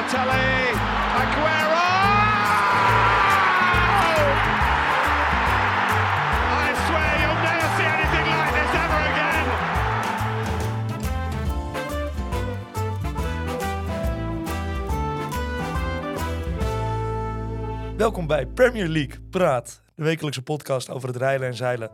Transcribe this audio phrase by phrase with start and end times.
[0.00, 0.72] Balotelli,
[1.20, 1.88] Aguero!
[6.52, 9.46] I swear you'll never see anything like this ever again.
[17.96, 21.90] Welkom bij Premier League Praat, de wekelijkse podcast over het rijden en zeilen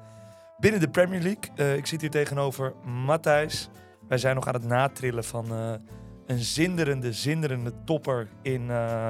[0.58, 1.50] binnen de Premier League.
[1.54, 3.68] Eh, ik zit hier tegenover Matthijs.
[4.08, 5.72] Wij zijn nog aan het natrillen van eh,
[6.26, 9.08] een zinderende, zinderende topper in, eh,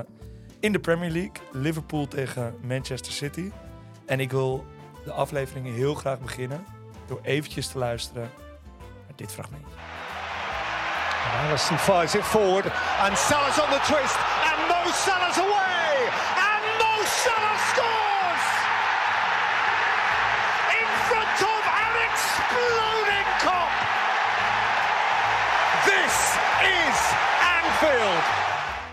[0.61, 1.33] in de Premier League.
[1.53, 3.51] Liverpool tegen Manchester City.
[4.07, 4.65] En ik wil
[5.05, 6.65] de aflevering heel graag beginnen
[7.07, 8.31] door eventjes te luisteren
[9.07, 9.75] naar dit fragmentje.
[11.37, 12.67] Alisson fires it forward,
[13.01, 14.17] and Salah's on the twist,
[14.49, 15.76] and Mo Salah's away,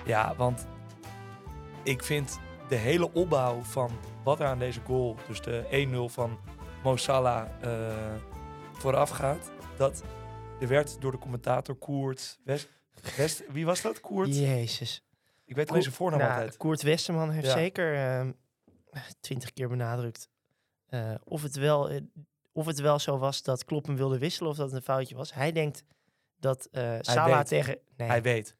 [0.05, 0.65] Ja, want
[1.83, 3.91] ik vind de hele opbouw van
[4.23, 6.39] wat er aan deze goal, dus de 1-0 van
[6.83, 8.15] Mo Salah, eh,
[8.71, 10.03] vooraf gaat, dat
[10.59, 12.69] er werd door de commentator Koert West,
[13.17, 13.99] West wie was dat?
[13.99, 14.35] Koert?
[14.37, 15.03] Jezus.
[15.45, 16.57] Ik weet alleen zijn voornaam Nou, altijd.
[16.57, 17.53] Koert Westerman heeft Ja.
[17.53, 18.31] zeker ehm,
[19.19, 20.29] twintig keer benadrukt
[20.87, 22.01] eh, of, het wel, eh,
[22.51, 25.15] of het wel zo was dat Klopp hem wilde wisselen of dat het een foutje
[25.15, 25.33] was.
[25.33, 25.83] Hij denkt
[26.39, 27.47] dat eh Salah weet.
[27.47, 27.77] tegen...
[27.97, 28.55] Nee, Hij weet.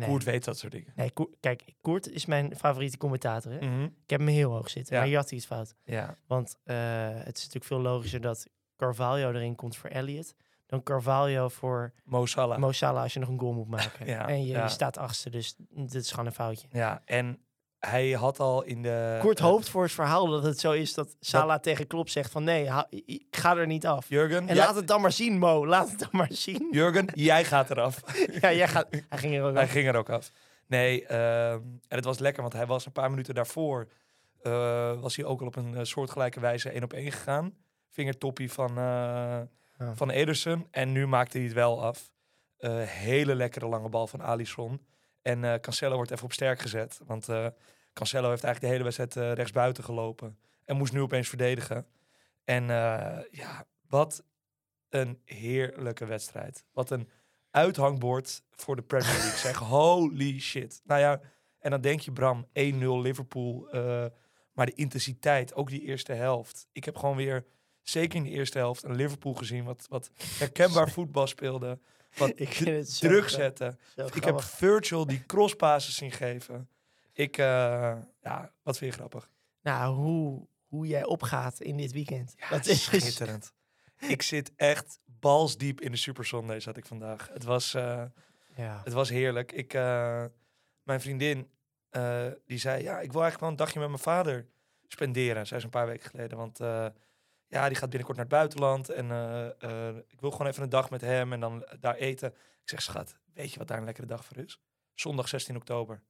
[0.00, 0.92] Nee, Koert weet dat soort dingen.
[0.94, 3.52] nee, kijk, Koert is mijn favoriete commentator.
[3.52, 3.58] Hè?
[3.66, 3.82] Mhm.
[3.82, 5.00] Ik heb hem heel hoog zitten, Ja.
[5.00, 5.74] maar hier had het fout.
[5.84, 6.76] Ja, Want eh,
[7.08, 10.34] het is natuurlijk veel logischer dat Carvalho erin komt voor Elliot
[10.66, 12.58] dan Carvalho voor Mo Salah.
[12.58, 14.06] Mo Salah als je nog een goal moet maken.
[14.06, 14.62] Ja, en je, ja.
[14.62, 16.66] je staat achtste, dus dit is gewoon een foutje.
[16.70, 17.38] Ja, en
[17.80, 19.18] hij had al in de...
[19.20, 22.30] Koert eh, hoopt voor het verhaal dat het zo is dat Salah tegen Klopp zegt
[22.30, 24.08] van nee, ha- ik ga er niet af.
[24.08, 25.66] Jurgen, En jij- laat het dan maar zien, Mo.
[25.66, 26.68] Laat het dan maar zien.
[26.78, 28.00] Jurgen, jij gaat eraf.
[28.40, 29.70] Ja, jij gaat, hij ging er ook Hij af.
[29.70, 30.30] ging er ook af.
[30.66, 33.88] Nee, ehm, en het was lekker, want hij was een paar minuten daarvoor...
[34.42, 37.54] eh, was hij ook al op een eh, soortgelijke wijze één op één gegaan.
[37.90, 39.48] Vingertoppie van, Ja.
[39.94, 40.66] van Ederson.
[40.70, 42.10] En nu maakte hij het wel af.
[42.86, 44.86] Hele lekkere lange bal van Alisson.
[45.22, 47.00] En eh, Cancelo wordt even op sterk gezet.
[47.06, 47.46] Want eh,
[47.92, 50.38] Cancelo heeft eigenlijk de hele wedstrijd eh, rechtsbuiten gelopen.
[50.64, 51.86] En moest nu opeens verdedigen.
[52.44, 54.24] En eh, ja, wat
[54.88, 56.64] een heerlijke wedstrijd.
[56.72, 57.08] Wat een
[57.50, 59.38] uithangbord voor de Premier League.
[59.38, 60.80] zeg, holy shit.
[60.84, 61.20] Nou ja,
[61.58, 63.68] en dan denk je Bram, 1-0 Liverpool.
[64.52, 66.66] maar de intensiteit, ook die eerste helft.
[66.72, 67.44] Ik heb gewoon weer,
[67.82, 69.64] zeker in de eerste helft, een Liverpool gezien...
[69.64, 71.78] wat, wat herkenbaar voetbal speelde.
[72.16, 73.78] Wat Ik vind het zo druk zetten.
[73.96, 74.42] zo Ik heb.
[74.42, 76.68] Virgil die crosspasses zien geven.
[77.12, 79.30] Ik, eh, ja, wat vind je grappig?
[79.62, 82.34] Nou, hoe, hoe jij opgaat in dit weekend.
[82.36, 83.52] Ja, dat is schitterend.
[83.98, 87.28] ik zit echt balsdiep in de Super Sunday zat ik vandaag.
[87.32, 88.02] Het was, eh,
[88.56, 88.80] Ja.
[88.84, 89.52] het was heerlijk.
[89.52, 90.24] Ik, eh,
[90.82, 91.50] mijn vriendin,
[92.46, 94.46] die zei, ja, ik wil eigenlijk wel een dagje met mijn vader
[94.88, 95.46] spenderen.
[95.46, 96.58] Zij is een paar weken geleden, want
[97.50, 98.88] ja, die gaat binnenkort naar het buitenland.
[98.88, 102.28] En eh, eh, ik wil gewoon even een dag met hem en dan daar eten.
[102.32, 104.60] Ik zeg, schat, weet je wat daar een lekkere dag voor is?
[104.94, 106.02] Zondag 16 oktober.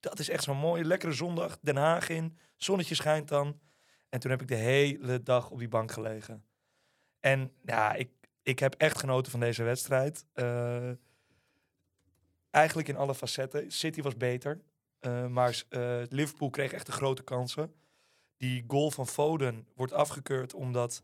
[0.00, 1.58] Dat is echt zo'n mooie, lekkere zondag.
[1.60, 3.60] Den Haag in, zonnetje schijnt dan.
[4.08, 6.44] En toen heb ik de hele dag op die bank gelegen.
[7.20, 8.10] En ja, ik,
[8.42, 10.26] ik heb echt genoten van deze wedstrijd.
[10.32, 10.90] Eh,
[12.50, 13.70] eigenlijk in alle facetten.
[13.70, 14.60] City was beter.
[15.28, 15.62] maar
[16.08, 17.81] Liverpool kreeg echt de grote kansen.
[18.42, 21.02] Die goal van Foden wordt afgekeurd omdat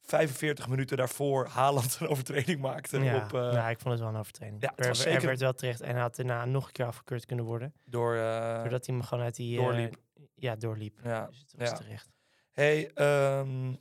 [0.00, 3.00] 45 minuten daarvoor Haaland een overtreding maakte.
[3.00, 4.62] Ja, Op, eh, ik vond het wel een overtreding.
[4.62, 6.86] Ja, het er, was er werd wel terecht en hij had daarna nog een keer
[6.86, 7.74] afgekeurd kunnen worden.
[7.84, 9.58] door, eh, doordat hij hem gewoon uit die...
[9.58, 9.96] eh, doorliep.
[10.34, 10.98] ja, doorliep.
[11.02, 11.26] ja.
[11.26, 11.76] Dus het was ja.
[11.76, 12.08] terecht.
[12.52, 13.74] Hey, ehm,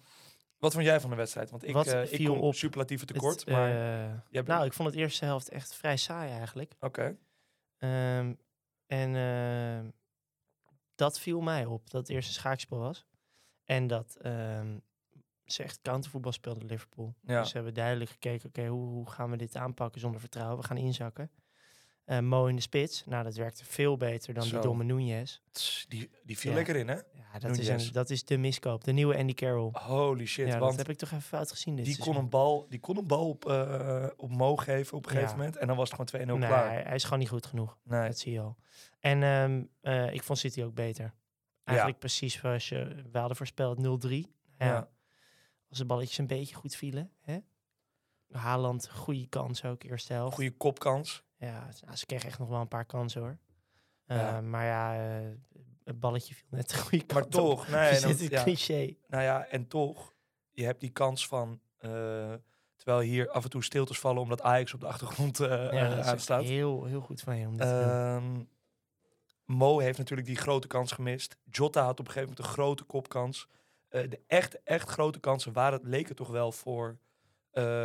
[0.57, 1.49] wat vond jij van de wedstrijd?
[1.49, 2.53] Want ik, Wat ik kom op?
[2.53, 3.47] superlatieve Het, tekort.
[3.47, 3.69] maar
[4.31, 6.73] nou, ik vond het eerste helft echt vrij saai eigenlijk.
[6.79, 7.17] Oké.
[7.77, 8.33] Ehm,
[8.87, 9.89] en ehm,
[10.97, 13.05] dat viel mij op, dat het eerst een schaakspel was.
[13.63, 14.77] En dat ehm,
[15.45, 17.15] ze echt countervoetbal speelde Liverpool.
[17.21, 17.39] Ja.
[17.39, 20.57] Dus ze hebben duidelijk gekeken, oké, hoe, hoe gaan we dit aanpakken zonder vertrouwen?
[20.57, 21.31] We gaan inzakken.
[22.07, 24.51] Eh, Mo in de spits, nou dat werkte veel beter dan Zo.
[24.51, 25.39] die domme Nunez.
[25.51, 26.57] Tss, Die, die viel Ja.
[26.57, 26.93] lekker in, hè?
[26.95, 29.69] Ja, dat is, een, dat is de miskoop, de nieuwe Andy Carroll.
[29.73, 30.45] Holy shit.
[30.45, 32.79] ja, dat want heb ik toch even fout gezien dit die kon, een bal, die
[32.79, 35.37] kon een bal op, eh, op Mo geven op een gegeven Ja.
[35.37, 35.57] moment.
[35.57, 36.69] En dan was het gewoon 2-0 Nee, klaar.
[36.71, 37.77] hij, hij is gewoon niet goed genoeg.
[37.83, 38.07] Nee.
[38.07, 38.57] Dat zie je al.
[38.99, 41.13] En ehm, eh, ik vond City ook beter.
[41.63, 43.03] Eigenlijk precies zoals je...
[43.11, 44.09] We hadden voorspeld 0-3.
[44.57, 44.65] Ja.
[44.65, 44.89] Ja.
[45.69, 47.11] Als de balletjes een beetje goed vielen.
[47.21, 47.37] Hè?
[48.31, 50.35] Haaland, goede kans ook, eerste helft.
[50.35, 51.23] Goede kopkans.
[51.37, 53.37] Ja, ze- ze kregen echt nog wel een paar kansen hoor.
[54.05, 54.37] Ja.
[54.37, 55.27] Eh, maar ja, eh,
[55.83, 57.31] het balletje viel net de goede kant Maar op.
[57.31, 58.95] toch, nee, Dus dan- dit is ja, cliché.
[59.07, 60.13] nou ja, en toch,
[60.51, 62.33] je hebt die kans van, eh,
[62.75, 66.43] Terwijl hier af en toe stiltes vallen omdat Ajax op de achtergrond Ja, dat aanstaat.
[66.43, 67.89] heel, heel goed van je om dat te doen.
[67.91, 68.43] Ehm,
[69.57, 71.37] Mo heeft natuurlijk die grote kans gemist.
[71.43, 73.47] Jota had op een gegeven moment een grote kopkans.
[73.89, 76.97] De echt, echt grote kansen waren, leken toch wel voor,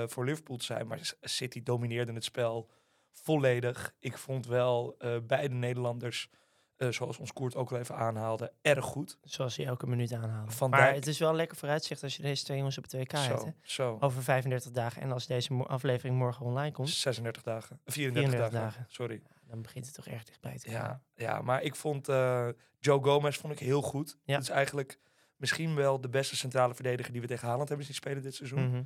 [0.07, 0.87] voor Liverpool te zijn.
[0.87, 2.71] Maar City domineerde het spel
[3.13, 3.95] volledig.
[3.99, 6.31] Ik vond wel eh, beide Nederlanders,
[6.77, 9.19] eh, zoals ons Koert ook al even aanhaalde, erg goed.
[9.23, 10.53] Zoals hij elke minuut aanhaalde.
[10.53, 12.83] Van maar Dijk- het is wel een lekker vooruitzicht als je deze twee jongens op
[12.85, 13.47] het WK hebt.
[14.01, 15.03] Over 35 dagen.
[15.03, 17.81] En als deze aflevering morgen online komt, 36 dagen.
[17.85, 18.79] 34, 34 dagen.
[18.79, 18.87] dagen.
[18.95, 19.23] Sorry.
[19.47, 21.03] dan begint het toch erg dichtbij te Ja, komen.
[21.15, 22.49] ja, maar ik vond eh,
[22.79, 24.19] Joe Gomez vond ik heel goed.
[24.25, 24.35] Ja.
[24.35, 24.99] Het is eigenlijk
[25.37, 28.69] misschien wel de beste centrale verdediger die we tegen Haaland hebben zien spelen dit seizoen.
[28.69, 28.83] Mhm.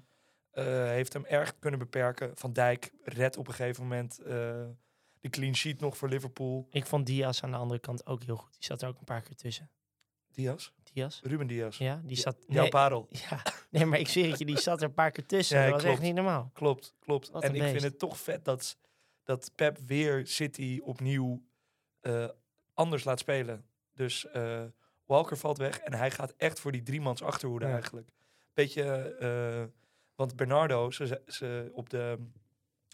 [0.65, 2.31] Heeft hem erg kunnen beperken.
[2.35, 4.27] Van Dijk redt op een gegeven moment eh,
[5.21, 6.67] de clean sheet nog voor Liverpool.
[6.71, 8.53] Ik vond Diaz aan de andere kant ook heel goed.
[8.53, 9.71] Die zat er ook een paar keer tussen.
[10.33, 10.71] Diaz?
[10.93, 11.21] Diaz?
[11.23, 11.79] Ruben Diaz.
[11.79, 12.37] Ja, die zat...
[12.49, 13.07] Jouw Nee, parel.
[13.31, 15.59] ja, nee, maar ik zweer het je, die zat er een paar keer tussen.
[15.59, 16.07] Ja, dat was echt klopt.
[16.07, 16.51] niet normaal.
[16.53, 17.31] Klopt, klopt.
[17.31, 17.71] Wat en ik beest.
[17.71, 18.79] vind het toch vet dat,
[19.25, 21.43] dat Pep weer City opnieuw
[22.01, 22.29] eh,
[22.75, 23.65] anders laat spelen.
[23.95, 24.65] Dus eh,
[25.05, 27.73] Walker valt weg en hij gaat echt voor die driemans achterhoede Ja.
[27.73, 28.09] eigenlijk.
[28.55, 28.83] Beetje,
[29.19, 29.65] eh,
[30.17, 32.19] want Bernardo, ze, ze- op de,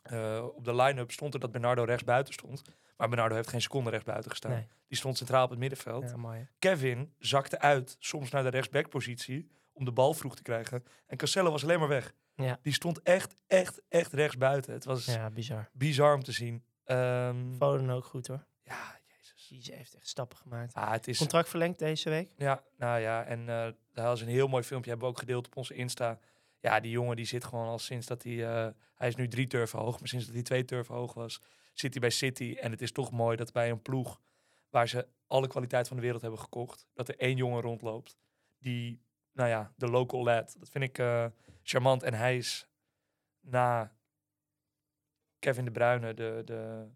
[0.03, 2.63] eh, op de line-up stond er dat Bernardo rechts buiten stond.
[2.97, 4.53] Maar Bernardo heeft geen seconde rechts buiten gestaan.
[4.53, 4.67] Nee.
[4.89, 6.11] Die stond centraal op het middenveld.
[6.11, 6.49] Ja, mooi.
[6.59, 10.85] Kevin zakte uit, soms naar de rechtsbackpositie, om de bal vroeg te krijgen.
[11.07, 12.15] En Cancelo was alleen maar weg.
[12.35, 12.59] Ja.
[12.63, 14.73] Die stond echt, echt, echt rechts buiten.
[14.73, 15.69] Het was Ja, bizar.
[15.73, 16.65] bizar om te zien.
[17.57, 18.45] Foden ook goed hoor.
[18.63, 19.49] ja, jezus.
[19.49, 20.75] Die heeft echt stappen gemaakt.
[20.75, 22.31] Ah, het is, Contract verlengd deze week.
[22.37, 25.47] ja, nou ja, en eh daar was een heel mooi filmpje, hebben we ook gedeeld
[25.47, 26.19] op onze Insta.
[26.63, 29.47] Ja, die jongen die zit gewoon al sinds dat hij, eh, hij is nu drie
[29.47, 31.41] turven hoog, maar sinds dat hij twee turven hoog was,
[31.73, 32.57] zit hij bij City.
[32.61, 34.21] En het is toch mooi dat bij een ploeg
[34.71, 38.17] waar ze alle kwaliteit van de wereld hebben gekocht, dat er één jongen rondloopt
[38.59, 40.57] die, nou ja, de local lad.
[40.59, 41.27] Dat vind ik eh,
[41.63, 42.03] charmant.
[42.03, 42.69] En hij is
[43.41, 43.97] na
[45.39, 46.89] Kevin de Bruyne de, de,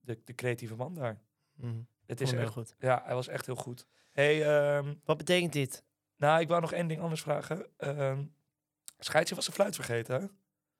[0.00, 1.20] de, de creatieve man daar.
[1.54, 1.80] Mhm.
[2.06, 2.74] Het is heel echt, goed.
[2.78, 3.86] ja, hij was echt heel goed.
[4.10, 5.84] Hey, ehm, Wat betekent dit?
[6.16, 7.66] nou, ik wou nog één ding anders vragen.
[7.76, 8.24] Ehm
[9.04, 10.26] Scheidsje was zijn fluit vergeten, hè?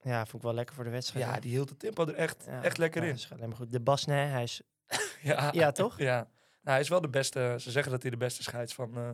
[0.09, 1.25] Ja, vond ik wel lekker voor de wedstrijd.
[1.25, 3.17] Ja, die hield het tempo er echt, Ja, echt lekker ja, in.
[3.29, 3.71] dat maar goed.
[3.71, 4.61] De Basne, hij is...
[5.21, 5.97] Ja, Ja, toch?
[5.99, 6.15] ja.
[6.15, 6.27] Nou,
[6.75, 7.55] hij is wel de beste.
[7.59, 9.09] Ze zeggen dat hij de beste scheids van, eh,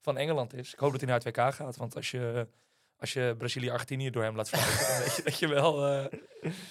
[0.00, 0.72] van Engeland is.
[0.72, 1.76] Ik hoop dat hij naar het WK gaat.
[1.76, 2.48] Want als je,
[2.96, 5.86] als je Brazilië-Argentinië door hem laat fluiten, dan weet je dat je wel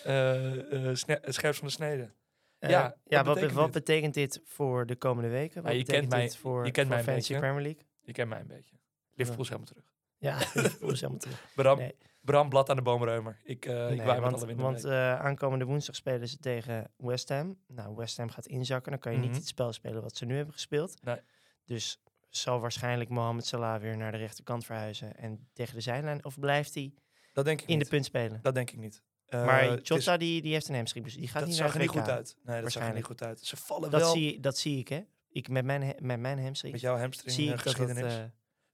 [0.03, 2.11] eh, sne- scherp van de snede.
[2.59, 3.83] Ja, ja, wat wat, betekent wat dit?
[3.83, 5.61] betekent dit voor de komende weken?
[5.61, 7.47] Wat Ja, je betekent kent mij- voor, je kent voor mij een Fantasy beetje.
[7.47, 7.85] Premier League?
[8.01, 8.75] Je kent mij een beetje.
[9.13, 9.92] Liverpool is helemaal terug.
[10.23, 11.45] Ja, is helemaal terug.
[11.55, 11.95] Bram, Nee.
[12.21, 13.39] Bram blad aan de boomreumer.
[13.43, 16.91] Ik, ik Nee, waai met want alle winden want eh, aankomende woensdag spelen ze tegen
[16.97, 17.57] West Ham.
[17.67, 18.91] Nou, West Ham gaat inzakken.
[18.91, 19.27] Dan kan je Mhm.
[19.27, 21.03] niet het spel spelen wat ze nu hebben gespeeld.
[21.03, 21.19] Nee.
[21.65, 26.25] Dus zal waarschijnlijk Mohamed Salah weer naar de rechterkant verhuizen en tegen de zijlijn.
[26.25, 26.93] Of blijft hij
[27.33, 28.39] Dat denk ik in de punt spelen?
[28.41, 29.01] Dat denk ik niet.
[29.25, 31.65] Eh, maar is- Jota die, die heeft een hamstring, dus die gaat dat niet zag
[31.65, 32.37] naar er het niet goed uit.
[32.43, 33.39] Nee, dat zag er niet goed uit.
[33.39, 35.01] Ze vallen Dat wel zie, dat zie ik, hè?
[35.29, 38.13] Ik, met, mijn, met mijn hamstring met jouw hamstring zie ik dat geschiedenis.
[38.13, 38.23] eh,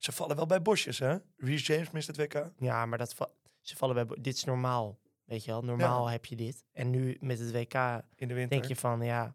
[0.00, 1.16] Ze vallen wel bij bosjes, hè?
[1.36, 2.50] Reece James mist het WK.
[2.58, 3.30] ja, maar dat va-
[3.60, 4.16] ze vallen bij...
[4.20, 5.62] Dit is normaal, weet je wel.
[5.62, 6.64] Normaal heb je dit.
[6.72, 7.74] En nu met het WK
[8.14, 8.48] in de winter.
[8.48, 9.34] denk je van, ja,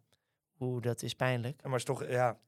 [0.53, 1.61] hoe dat is pijnlijk.
[1.63, 2.39] Ja, maar is toch, ja,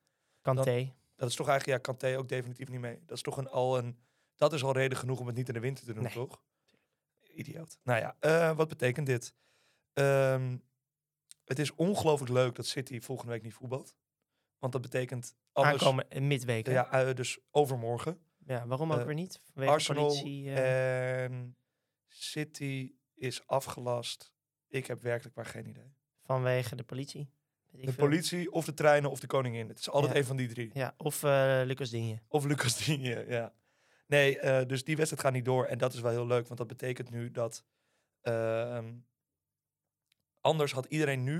[0.42, 0.94] Kanté.
[1.16, 3.00] dat is toch eigenlijk, ja, Kanté ook definitief niet mee.
[3.06, 3.98] Dat is toch een, al een,
[4.36, 6.14] dat is al reden genoeg om het niet in de winter te doen, Nee.
[6.14, 6.42] toch?
[7.34, 7.78] Idioot.
[7.84, 9.34] Nou ja, eh, wat betekent dit?
[9.94, 10.58] Ehm,
[11.46, 13.96] het is ongelooflijk leuk dat City volgende week niet voetbalt.
[14.60, 15.84] Want dat betekent anders.
[15.84, 16.72] Aankomen midweek, hè?
[16.72, 18.20] Ja, eh, dus overmorgen.
[18.46, 19.42] Ja, waarom ook Eh, weer niet?
[19.52, 20.50] Vanwege Arsenal politie...
[20.54, 21.56] eh, en
[22.08, 24.34] City is afgelast.
[24.68, 25.94] Ik heb werkelijk maar geen idee.
[26.24, 27.30] vanwege de politie.
[27.72, 29.68] De politie of de treinen of de koningin.
[29.68, 30.20] Het is altijd Ja.
[30.20, 30.70] een van die drie.
[30.74, 32.22] Ja, of eh, Lucas Digne.
[32.28, 33.54] Of Lucas Digne, ja.
[34.08, 35.66] Nee, dus die wedstrijd gaat niet door.
[35.66, 37.64] En dat is wel heel leuk, want dat betekent nu dat...
[38.22, 38.94] ehm,
[40.42, 41.38] anders had iedereen nu,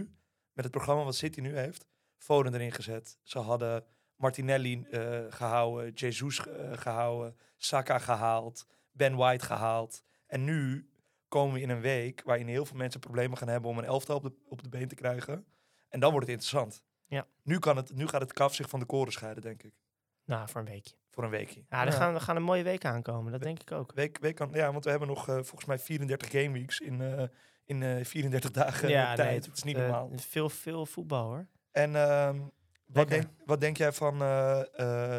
[0.54, 3.18] met het programma wat City nu heeft, Foden erin gezet.
[3.24, 10.04] Ze hadden Martinelli eh, gehouden, Jesus eh, gehouden, Saka gehaald, Ben White gehaald.
[10.28, 10.90] En nu
[11.28, 14.16] komen we in een week waarin heel veel mensen problemen gaan hebben om een elftal
[14.16, 15.46] op de, op de been te krijgen.
[15.90, 16.84] En dan wordt het interessant.
[17.06, 17.28] Ja.
[17.44, 19.74] Nu, kan het, nu gaat het kaf zich van de koren scheiden, denk ik.
[20.26, 20.96] Nou, voor een weekje.
[21.10, 21.66] Voor een weekje.
[21.70, 23.32] Ja, er gaan, er gaan een mooie week aankomen.
[23.32, 23.92] Dat denk ik ook.
[23.94, 27.30] Week, week kan, ja, want we hebben nog eh, volgens mij 34 game weeks in,
[27.66, 29.30] in eh 34 dagen ja, tijd.
[29.30, 30.12] nee, het is niet normaal.
[30.16, 31.48] veel, veel voetbal, hoor.
[31.78, 32.40] En ehm,
[32.86, 34.62] wat, denk, wat denk jij van eh,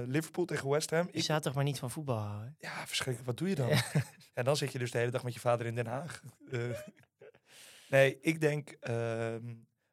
[0.00, 1.06] eh, Liverpool tegen West Ham?
[1.06, 2.56] Je Ik, zou toch maar niet van voetbal houden?
[2.58, 3.26] ja, verschrikkelijk.
[3.26, 3.68] Wat doe je dan?
[3.68, 3.82] Ja.
[4.34, 6.22] En dan zit je dus de hele dag met je vader in Den Haag.
[6.50, 6.70] Eh,
[7.88, 8.70] nee, ik denk...
[8.70, 9.46] ehm,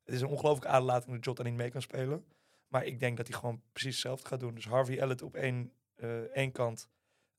[0.04, 2.26] het is een ongelooflijke aderlating dat Jota niet mee kan spelen.
[2.68, 4.56] Maar ik denk dat hij gewoon precies hetzelfde gaat doen.
[4.56, 6.90] Dus Harvey Elliott op één, eh, één kant.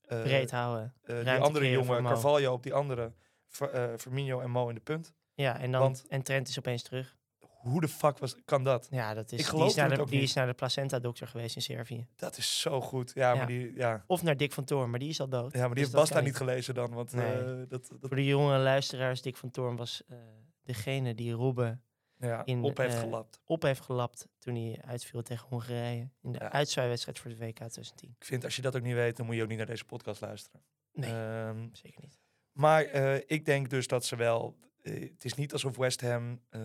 [0.01, 0.93] eh, Breed houden.
[1.03, 2.03] eh, die andere jongen.
[2.03, 3.13] Carvalho op die andere.
[3.47, 5.13] Ver- eh, Firmino en Mo in de punt.
[5.33, 7.17] Ja, en, dan, Want- en Trent is opeens terug.
[7.57, 8.87] Hoe de fuck was, kan dat?
[8.91, 11.61] Ja, dat is, Ik die, is naar, de, die is naar de placenta-dokter geweest in
[11.61, 12.07] Servië.
[12.15, 13.11] Dat is zo goed.
[13.13, 13.35] Ja, Ja.
[13.37, 14.03] maar die, ja.
[14.07, 15.53] Of naar Dick van Toorn, maar die is al dood.
[15.53, 16.93] Ja, maar die Dus heeft Basta niet gelezen dan.
[16.93, 17.25] Want Nee.
[17.33, 20.17] eh, dat, dat Voor de jonge luisteraars, Dick van Toorn was eh,
[20.63, 21.81] degene die Robben
[22.17, 23.39] ja, in, op heeft eh, gelapt.
[23.45, 26.09] op heeft gelapt toen hij uitviel tegen Hongarije.
[26.21, 26.51] In de Ja.
[26.51, 28.15] uitzwaaiwedstrijd voor de WK 2010.
[28.19, 29.85] Ik vind, als je dat ook niet weet, dan moet je ook niet naar deze
[29.85, 30.61] podcast luisteren.
[30.93, 32.19] Nee, Ehm, zeker niet.
[32.51, 32.83] maar
[33.27, 34.57] ik denk dus dat ze wel...
[34.81, 36.63] het is niet alsof West Ham ehm,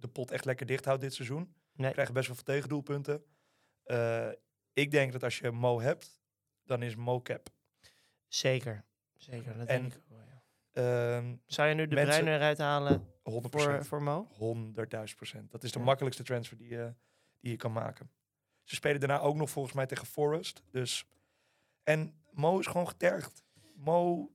[0.00, 1.54] de pot echt lekker dicht houdt dit seizoen.
[1.72, 1.92] Nee.
[1.92, 3.24] krijgen best wel veel tegendoelpunten.
[3.82, 4.28] Eh,
[4.72, 6.20] ik denk dat als je Mo hebt,
[6.64, 7.48] dan is Mo cap.
[8.28, 8.84] Zeker.
[9.16, 10.42] Zeker, dat En- denk ik wel, ja.
[10.72, 14.28] Ehm Zou je nu de mensen- eruit halen 100 voor, voor Mo?
[14.30, 15.50] 100.000 procent.
[15.50, 15.84] Dat is de Ja.
[15.84, 16.94] makkelijkste transfer die je,
[17.40, 18.10] die je kan maken.
[18.64, 20.62] Ze spelen daarna ook nog volgens mij tegen Forest.
[20.70, 21.04] Dus.
[21.82, 23.42] En Mo is gewoon getergd.
[23.74, 24.30] Mo,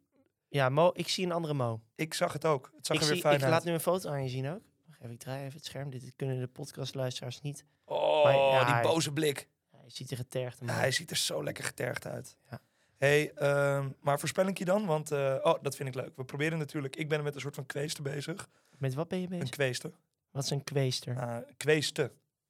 [0.47, 1.81] Ja, Mo, ik zie een andere Mo.
[1.95, 2.71] ik zag het ook.
[2.75, 3.51] Het zag Ik, er weer zie, fijn ik uit.
[3.51, 4.61] laat nu een foto aan je zien ook.
[5.05, 5.89] Even, ik draai even het scherm.
[5.89, 7.65] Dit kunnen de podcastluisteraars niet.
[7.83, 9.47] Oh, Maar ja, die hij- boze blik.
[9.83, 10.59] Je ziet er getergd.
[10.59, 12.37] Ja, hij ziet er zo lekker getergd uit.
[12.49, 12.61] Ja.
[12.97, 14.85] Hey, ehm, maar voorspellingje dan?
[14.85, 16.15] Want, eh, oh, dat vind ik leuk.
[16.15, 18.49] We proberen natuurlijk, ik ben met een soort van kweeste bezig.
[18.77, 19.49] Met wat ben je Een bezig?
[19.49, 19.91] kweeste.
[20.31, 21.15] Wat is een kweester?
[21.15, 21.37] Uh.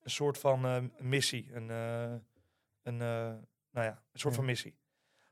[0.01, 1.49] Een soort van eh, missie.
[1.53, 2.13] Een, eh,
[2.83, 4.39] een, nou ja, een soort Ja.
[4.39, 4.75] van missie.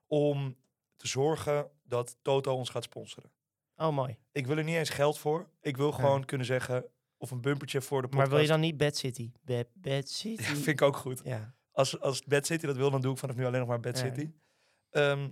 [0.07, 0.55] Om
[0.95, 3.31] te zorgen dat Toto ons gaat sponsoren.
[3.77, 4.17] Oh, mooi.
[4.31, 5.49] Ik wil er niet eens geld voor.
[5.61, 6.85] Ik wil gewoon kunnen zeggen,
[7.23, 8.21] of een bumpertje voor de podcast.
[8.29, 9.31] Maar wil je dan niet Bad City?
[9.45, 10.41] Bad, Bad City?
[10.41, 11.21] Ja, vind ik ook goed.
[11.23, 11.53] Ja.
[11.71, 13.97] Als, als Bad City dat wil, dan doe ik vanaf nu alleen nog maar Bad
[13.99, 14.03] Ja.
[14.05, 14.31] City.
[14.89, 15.29] Ehm,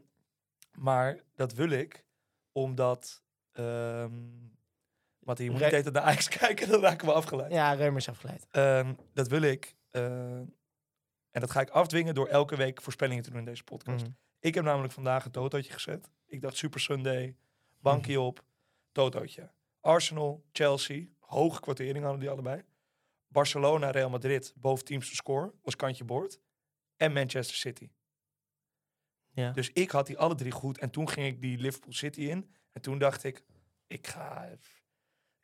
[0.77, 2.05] maar dat wil ik,
[2.51, 3.23] omdat...
[3.51, 4.11] ehm
[5.19, 7.51] wat hier moet ik naar Ajax kijken, dan raken we afgeleid.
[7.51, 8.47] Ja, Reumers afgeleid.
[8.51, 9.75] Ehm, dat wil ik.
[9.91, 10.37] eh,
[11.31, 14.03] en dat ga ik afdwingen door elke week voorspellingen te doen in deze podcast.
[14.03, 14.13] Mhm.
[14.39, 16.09] Ik heb namelijk vandaag een totootje gezet.
[16.25, 17.35] Ik dacht Super Sunday,
[17.79, 18.21] bankje Mhm.
[18.21, 18.43] op,
[18.91, 19.49] totootje.
[19.81, 22.63] Arsenal, Chelsea, hoge kwartering hadden die allebei.
[23.27, 26.39] Barcelona, Real Madrid, boven teams te score, was kantje boord.
[26.97, 27.89] En Manchester City.
[29.33, 29.51] Ja.
[29.51, 30.77] Dus ik had die alle drie goed.
[30.77, 32.53] En toen ging ik die Liverpool City in.
[32.71, 33.43] En toen dacht ik,
[33.87, 34.49] ik ga...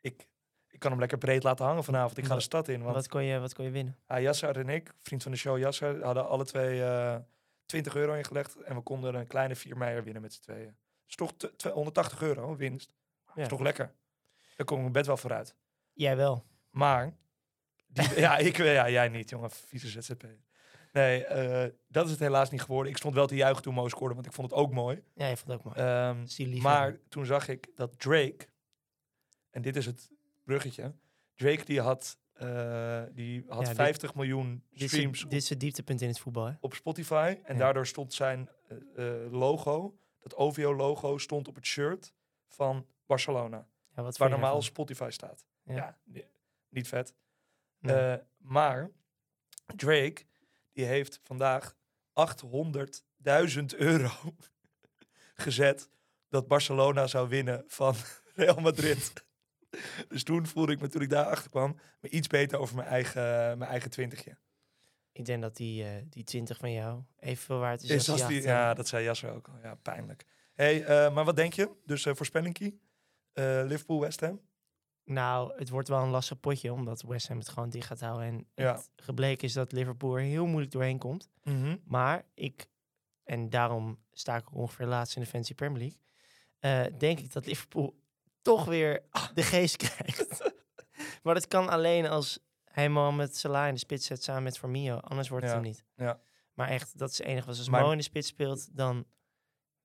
[0.00, 0.28] Ik,
[0.68, 2.18] ik kan hem lekker breed laten hangen vanavond.
[2.18, 2.82] Ik ga de stad in.
[2.82, 3.98] Want Wat, kon je, wat kon je winnen?
[4.06, 7.16] ja, Yasser en ik, vriend van de show Yasser, hadden alle twee eh
[7.66, 8.56] 20 euro ingelegd.
[8.56, 10.66] En we konden een kleine 4 meijer winnen met z'n tweeën.
[10.66, 12.92] Dat is toch te- twe- 180 euro winst.
[13.26, 13.42] Dat Ja.
[13.42, 13.94] is toch lekker.
[14.56, 15.54] Daar kom ik mijn bed wel vooruit.
[15.98, 16.44] Jij wel.
[16.70, 17.16] Maar,
[17.86, 19.50] die, ja, ik, ja, jij niet, jongen.
[19.50, 20.24] Vieze ZZP.
[20.92, 22.92] Nee, eh, dat is het helaas niet geworden.
[22.92, 25.02] Ik stond wel te juichen toen Mo scoorde, want ik vond het ook mooi.
[25.14, 26.26] Ja, je vond het ook mooi.
[26.36, 26.62] Liever.
[26.62, 28.38] maar toen zag ik dat Drake,
[29.50, 30.10] en dit is het
[30.44, 30.94] bruggetje.
[31.34, 35.48] Drake die had, eh, die had Ja, dit- 50 miljoen dit, is streams dit is
[35.48, 36.52] het dieptepunt in het voetbal, hè?
[36.60, 37.36] op Spotify.
[37.44, 37.60] En Ja.
[37.60, 38.48] daardoor stond zijn
[38.96, 42.12] eh, logo, dat OVO-logo, stond op het shirt
[42.48, 43.66] van Barcelona.
[43.96, 44.62] Ja, wat Waar normaal?
[44.62, 45.44] Spotify staat.
[45.68, 45.74] Ja.
[45.76, 46.24] Ja, ni-
[46.68, 47.14] niet vet.
[47.78, 47.96] Nee.
[48.12, 48.90] Eh, maar
[49.76, 50.22] Drake,
[50.72, 51.76] die heeft vandaag
[52.12, 54.10] 800.000 euro
[55.34, 55.90] gezet
[56.28, 57.94] dat Barcelona zou winnen van
[58.34, 59.12] Real Madrid.
[60.08, 62.88] dus toen voelde ik me, toen ik daar achter kwam, me iets beter over mijn
[62.88, 64.36] eigen, mijn eigen twintigje.
[65.12, 68.18] Ik denk dat die, eh, die 20 van jou evenveel waard is, Is als als
[68.18, 69.54] die die, achter- ja, dat zei Jasser ook al.
[69.62, 70.24] Ja, pijnlijk.
[70.54, 71.70] Hey, eh, maar wat denk je?
[71.84, 72.80] Dus eh voorspellingkie.
[73.32, 74.40] Eh, Liverpool, West Ham.
[75.08, 78.26] Nou, het wordt wel een lastig potje, omdat West Ham het gewoon dicht gaat houden.
[78.26, 78.74] En Ja.
[78.74, 81.28] het gebleken is dat Liverpool er heel moeilijk doorheen komt.
[81.84, 82.66] Maar ik,
[83.24, 85.98] en daarom sta ik ongeveer laatst in de Fantasy Premier League,
[86.58, 88.00] eh, denk ik dat Liverpool
[88.42, 89.02] toch weer
[89.34, 90.52] de geest krijgt.
[91.22, 94.96] maar dat kan alleen als hij Mohamed Salah in de spits zet samen met Firmino.
[94.96, 95.84] Anders wordt het Ja, hem niet.
[95.96, 96.20] ja.
[96.52, 97.46] Maar echt, dat is het enige.
[97.46, 99.04] wat- Als Maar- Mo in de spits speelt, dan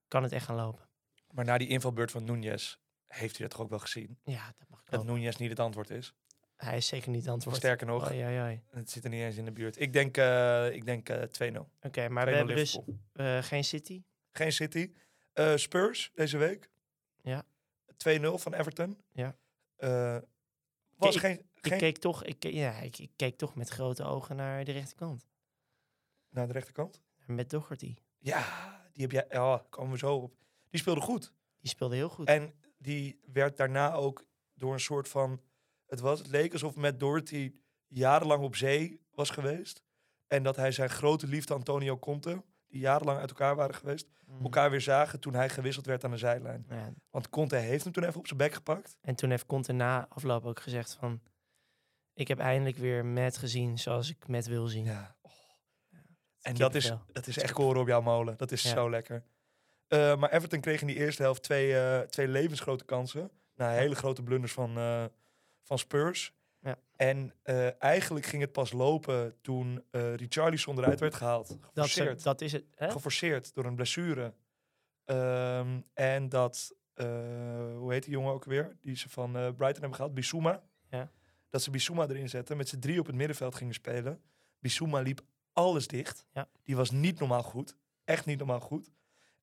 [0.07, 0.89] kan het echt gaan lopen.
[1.33, 2.75] Maar na die invalbeurt van Nunez
[3.13, 4.17] heeft hij dat toch ook wel gezien?
[4.23, 5.03] Ja, dat mag ik Dat.
[5.05, 6.13] Nunez niet het antwoord is.
[6.55, 7.55] Hij is zeker niet het antwoord.
[7.55, 8.61] Sterker nog, Oei, oei, oei.
[8.69, 9.79] het zit er niet eens in de buurt.
[9.79, 11.69] Ik denk, eh, ik denk eh 2-0.
[11.81, 12.79] Oké, maar 2-0 we hebben dus
[13.13, 14.03] eh, geen City.
[14.31, 14.93] Geen City.
[15.33, 16.69] Eh, Spurs deze week.
[17.21, 17.45] Ja.
[17.97, 18.97] 2-0 van Everton.
[19.11, 19.35] Ja.
[19.75, 20.17] Eh,
[20.95, 21.37] was Ik- geen...
[21.53, 24.71] Ik geen keek, toch, ik, ja, ik, ik keek toch met grote ogen naar de
[24.71, 25.25] rechterkant.
[26.29, 27.01] Naar de rechterkant.
[27.25, 27.95] Met Doherty.
[28.19, 28.43] Ja,
[28.93, 29.25] die heb jij...
[29.29, 30.35] Ja, komen we zo op.
[30.69, 31.33] Die speelde goed.
[31.59, 32.27] Die speelde heel goed.
[32.27, 32.53] En
[32.83, 35.41] die werd daarna ook door een soort van...
[35.85, 37.53] Het, was, het leek alsof Matt Doherty
[37.87, 39.83] jarenlang op zee was geweest.
[40.27, 44.43] En dat hij zijn grote liefde Antonio Conte, die jarenlang uit elkaar waren geweest, Mhm.
[44.43, 46.65] elkaar weer zagen toen hij gewisseld werd aan de zijlijn.
[46.69, 48.97] Ja, Want Conte heeft hem toen even op zijn bek gepakt.
[49.01, 51.21] en toen heeft Conte na afloop ook gezegd van...
[52.13, 54.85] Ik heb eindelijk weer Matt gezien zoals ik Matt wil zien.
[54.85, 55.15] Ja.
[55.21, 55.31] oh.
[56.41, 58.37] En dat is, dat is echt koren op jouw molen.
[58.37, 58.69] Dat is Ja.
[58.69, 59.23] zo lekker.
[59.87, 63.31] Eh, maar Everton kreeg in die eerste helft twee, eh, twee levensgrote kansen.
[63.55, 65.05] Na hele grote blunders van, eh,
[65.61, 66.33] van Spurs.
[66.59, 66.77] Ja.
[66.95, 67.33] En
[67.79, 71.47] eigenlijk ging het pas lopen toen Richarlison eruit werd gehaald.
[71.47, 72.23] Dat, Geforceerd.
[72.23, 72.63] dat is het.
[72.75, 72.91] Hè?
[72.91, 74.33] Geforceerd door een blessure.
[75.05, 76.75] Ehm, en dat,
[77.77, 78.77] hoe heet die jongen ook weer?
[78.81, 80.63] Die ze van Brighton hebben gehaald, Bissouma.
[80.89, 81.11] Ja.
[81.49, 84.21] Dat ze Bissouma erin zetten, met z'n drie op het middenveld gingen spelen.
[84.59, 85.21] Bissouma liep
[85.53, 86.25] alles dicht.
[86.33, 86.47] Ja.
[86.63, 87.75] Die was niet normaal goed.
[88.03, 88.89] Echt niet normaal goed.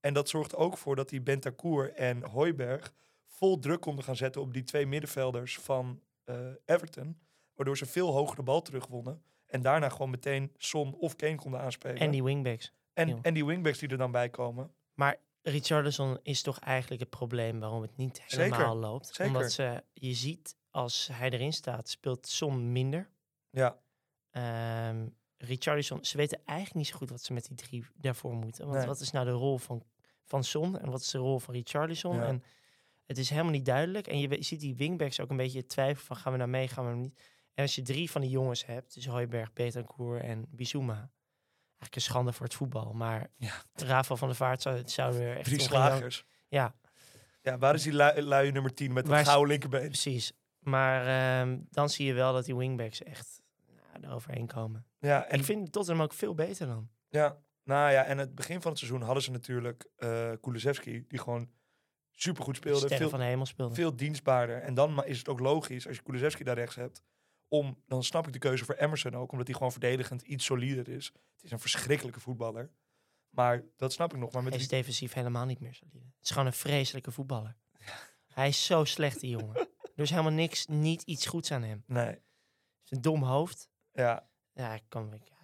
[0.01, 2.93] En dat zorgt ook voor dat die Bentancur en Hooiberg
[3.27, 7.19] vol druk konden gaan zetten op die twee middenvelders van eh, Everton.
[7.55, 9.23] Waardoor ze veel hoger de bal terugwonnen.
[9.47, 11.97] En daarna gewoon meteen Son of Kane konden aanspelen.
[11.97, 12.73] En die wingbacks.
[12.93, 13.19] En, Ja.
[13.23, 14.73] en die wingbacks die er dan bij komen.
[14.95, 19.07] Maar Richarlison is toch eigenlijk het probleem waarom het niet Zeker, helemaal loopt.
[19.07, 19.27] zeker.
[19.27, 23.11] Omdat ze, je ziet, als hij erin staat, speelt Son minder.
[23.51, 23.79] Ja,
[24.31, 25.07] Ehm
[25.43, 28.65] Richarlison, ze weten eigenlijk niet zo goed wat ze met die drie daarvoor moeten.
[28.67, 28.87] Want Nee.
[28.87, 29.83] wat is nou de rol van,
[30.25, 32.17] van Son en wat is de rol van Richarlison?
[32.17, 32.23] Ja.
[32.27, 32.43] En
[33.07, 34.07] het is helemaal niet duidelijk.
[34.07, 36.85] En je, ziet die wingbacks ook een beetje twijfelen van gaan we nou mee, gaan
[36.85, 37.21] we nou niet.
[37.55, 40.95] En als je drie van die jongens hebt, dus Hooiberg, Betancourt en Bissouma.
[40.95, 42.93] Eigenlijk een schande voor het voetbal.
[42.93, 43.63] Maar Ja.
[43.75, 45.45] Rafael van der Vaart zou, zou er echt...
[45.45, 46.25] drie slagers.
[46.49, 46.75] Ja,
[47.43, 49.87] Ja, waar is die lui, lui nummer 10 met Waar het is- gouden linkerbeen?
[49.89, 50.33] precies.
[50.59, 51.07] Maar
[51.41, 53.41] ehm, dan zie je wel dat die wingbacks echt
[54.03, 54.87] eroverheen komen.
[54.99, 56.91] Ja, en ik vind Tottenham ook veel beter dan.
[57.09, 59.89] Ja, nou ja, en het begin van het seizoen hadden ze natuurlijk
[60.41, 61.51] Kulusevski, die gewoon
[62.11, 62.79] supergoed speelde.
[62.79, 63.75] Sterren Veel, van de hemel speelde.
[63.75, 64.63] veel dienstbaarder.
[64.63, 67.03] En dan is het ook logisch, als je Kulusevski daar rechts hebt,
[67.49, 70.89] om, dan snap ik de keuze voor Emerson ook, omdat hij gewoon verdedigend iets solider
[70.89, 71.07] is.
[71.35, 72.71] Het is een verschrikkelijke voetballer.
[73.31, 74.33] Maar dat snap ik nog.
[74.33, 75.99] Maar met Hij is die- defensief helemaal niet meer solide.
[76.05, 77.57] Het is gewoon een vreselijke voetballer.
[78.27, 79.57] Hij is zo slecht, die jongen.
[79.95, 81.83] Er is helemaal niks, niet iets goeds aan hem.
[81.87, 82.13] Nee, Hij
[82.79, 83.69] heeft een dom hoofd.
[83.93, 85.35] Ja, Ja, ik kan ik, ja,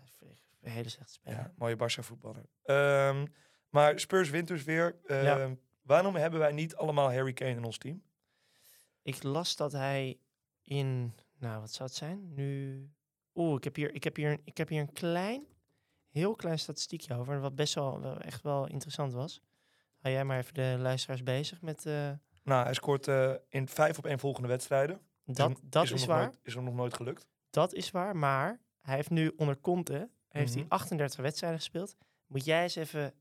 [0.61, 1.39] een hele slechte speler.
[1.39, 2.47] ja mooie Barça voetballer.
[2.63, 3.27] Ehm,
[3.71, 5.01] maar Spurs wint dus weer.
[5.07, 5.39] Ja.
[5.39, 8.03] Ehm, Waarom hebben wij niet allemaal Harry Kane in ons team?
[9.03, 10.19] Ik las dat hij
[10.63, 12.35] in, nou wat zou het zijn?
[12.35, 12.81] Nu,
[13.35, 15.47] oeh, ik heb hier, ik heb hier, een- ik heb hier een klein,
[16.09, 19.41] heel klein statistiekje over, wat best wel, wel echt wel interessant was.
[19.99, 22.11] Hou jij maar even de luisteraars bezig met, eh,
[22.43, 25.01] Nou, hij scoort eh, in vijf op één volgende wedstrijden.
[25.25, 26.23] dat, dat is nog waar.
[26.25, 27.27] Nooit, is hem nog nooit gelukt.
[27.57, 30.59] Dat is waar, maar hij heeft nu onder Conte heeft Mhm.
[30.59, 31.97] hij 38 wedstrijden gespeeld.
[32.27, 33.15] Moet jij eens even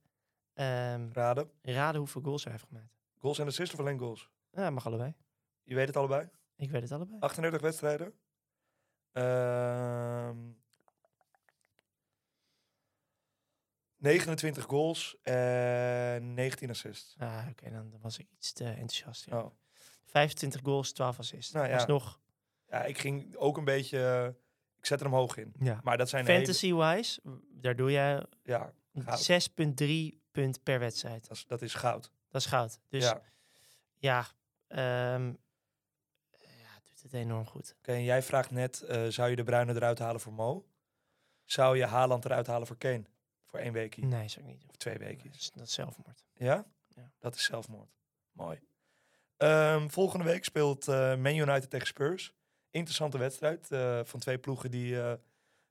[0.53, 1.51] ehm, Raden.
[1.61, 2.93] raden hoeveel goals hij heeft gemaakt?
[3.17, 4.29] Goals en assists of alleen goals?
[4.51, 5.15] Ja, mag allebei.
[5.63, 6.29] Je weet het allebei.
[6.55, 7.19] Ik weet het allebei.
[7.19, 8.13] 38 wedstrijden.
[9.11, 10.37] Ehm
[13.97, 17.15] 29 goals en 19 assists.
[17.17, 19.25] Ah, oké, dan was ik iets te enthousiast.
[19.25, 19.39] Ja.
[19.39, 19.51] Oh.
[20.05, 21.51] 25 goals, 12 assists.
[21.51, 21.85] Nou ja.
[21.85, 22.19] Nog
[22.75, 23.99] Ja, ik ging ook een beetje...
[23.99, 24.27] eh,
[24.77, 25.53] ik zet er hem hoog in.
[25.59, 25.79] ja.
[25.83, 29.31] Maar dat zijn fantasy-wise, daar doe je ja, Goud.
[29.81, 31.27] 6,3 punt per wedstrijd.
[31.27, 32.11] dat is, dat is goud.
[32.29, 32.79] Dat is goud.
[32.89, 33.21] Dus ja.
[33.97, 34.25] ja,
[34.67, 35.27] ehm,
[36.39, 37.75] ja, doet het enorm goed.
[37.77, 40.65] Oké, en jij vraagt net, eh, zou je de Bruine eruit halen voor Mo?
[41.45, 43.03] Zou je Haaland eruit halen voor Kane?
[43.45, 44.69] Voor één weekje Nee, zou ik niet doen.
[44.69, 46.23] of twee is, dat is zelfmoord.
[46.33, 46.65] Ja?
[46.87, 47.11] Ja.
[47.19, 47.89] Dat is zelfmoord.
[48.31, 48.59] Mooi.
[49.37, 52.33] Ehm, volgende week speelt eh Man United tegen Spurs.
[52.75, 55.13] Interessante wedstrijd eh, van twee ploegen die eh,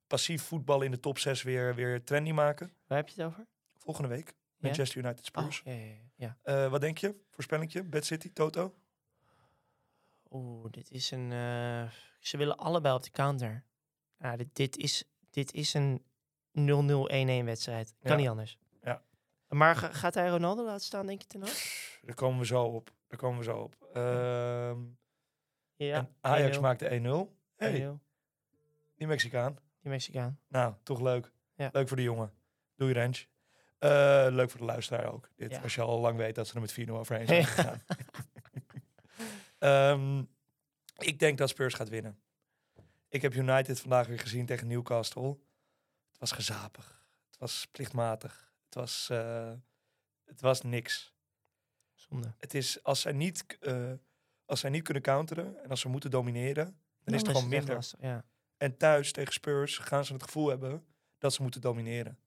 [0.06, 2.72] passief voetbal in de top 6 weer, weer trendy maken.
[2.86, 3.46] Waar heb je het over?
[3.76, 4.34] Volgende week.
[4.56, 5.62] Manchester United Oh, Spurs.
[5.64, 6.36] ja, ja, ja, ja.
[6.42, 7.14] Eh, wat denk je?
[7.30, 7.82] Voorspellingje?
[7.82, 8.74] Bad City, Toto?
[10.30, 11.30] Oeh, dit is een...
[12.20, 13.64] ze willen allebei op de counter.
[14.18, 16.02] Ja, dit, dit, is, dit is een
[16.58, 17.94] 0-0-1-1 wedstrijd.
[18.02, 18.16] Kan Ja.
[18.16, 18.58] niet anders.
[18.82, 19.02] Ja.
[19.48, 21.40] Maar ga- gaat hij Ronaldo laten staan, denk je ten?
[22.02, 22.92] Daar komen we zo op.
[23.08, 23.88] Daar komen we zo op.
[23.92, 24.78] Ehm,
[25.76, 25.96] Ja.
[25.96, 26.60] en Ajax 1-0.
[26.60, 27.36] maakte 1-0.
[27.56, 28.00] Hey, 1-0.
[28.94, 29.58] die Mexicaan.
[29.80, 30.40] Die Mexicaan.
[30.48, 31.32] Nou, toch leuk.
[31.56, 31.68] Ja.
[31.72, 32.32] Leuk voor de jongen.
[32.76, 33.28] Doei Rens.
[33.78, 35.30] Eh, leuk voor de luisteraar ook.
[35.36, 35.60] Dit, Ja.
[35.60, 37.82] Als je al lang weet dat ze er met 4-0 overheen zijn gegaan.
[39.58, 40.22] Ehm,
[40.98, 42.18] ik denk dat Spurs gaat winnen.
[43.08, 45.28] Ik heb United vandaag weer gezien tegen Newcastle.
[46.10, 47.06] Het was gezapig.
[47.30, 48.52] Het was plichtmatig.
[48.64, 49.52] Het was, eh,
[50.24, 51.14] het was niks.
[51.94, 52.34] Zonde.
[52.38, 53.92] Het is als zij, niet, eh,
[54.44, 57.90] als zij niet kunnen counteren en als ze moeten domineren, dan is het gewoon minder.
[58.00, 58.24] Ja.
[58.56, 60.86] En thuis tegen Spurs gaan ze het gevoel hebben
[61.18, 62.18] dat ze moeten domineren.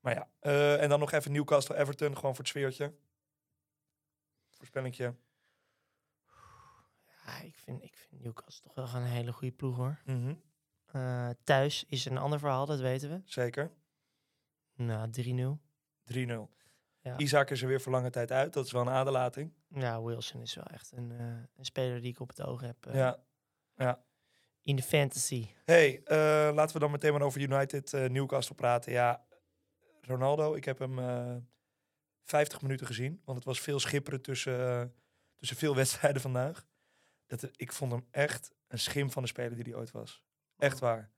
[0.00, 2.94] Maar ja, eh, en dan nog even Newcastle Everton, gewoon voor het sfeertje.
[4.50, 5.14] Voorspellingje.
[7.26, 10.00] Ja, ik vind, ik vind Newcastle toch wel een hele goede ploeg hoor.
[10.04, 10.34] Mhm,
[10.86, 13.20] Eh, thuis is een ander verhaal, dat weten we.
[13.24, 13.72] Zeker.
[14.74, 15.60] Nou, 3-0.
[16.04, 16.50] 3-0.
[17.06, 17.18] Ja.
[17.18, 18.52] Isaac is er weer voor lange tijd uit.
[18.52, 19.52] Dat is wel een aderlating.
[19.68, 22.86] Ja, Wilson is wel echt een, eh, een speler die ik op het oog heb.
[22.86, 23.18] eh, Ja.
[23.76, 24.04] ja.
[24.62, 25.48] In de fantasy.
[25.64, 26.16] hey, eh,
[26.54, 28.92] laten we dan meteen maar over United Newcastle praten.
[28.92, 29.26] Ja,
[30.00, 31.36] Ronaldo, ik heb hem eh,
[32.22, 33.20] 50 minuten gezien.
[33.24, 34.94] Want het was veel schipperen tussen,
[35.36, 36.66] tussen veel wedstrijden vandaag.
[37.26, 40.24] Dat, ik vond hem echt een schim van de speler die hij ooit was.
[40.58, 41.10] Echt waar.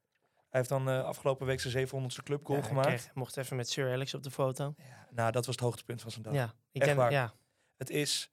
[0.59, 2.87] Hij heeft dan eh, afgelopen week zijn 700ste clubgoal Ja, gemaakt.
[2.88, 4.75] kreeg- mocht even met Sir Alex op de foto.
[4.77, 6.35] Ja, nou, dat was het hoogtepunt van zijn dag.
[6.35, 7.11] Ja, ik Echt waar.
[7.12, 7.35] ja,
[7.77, 8.33] Het is...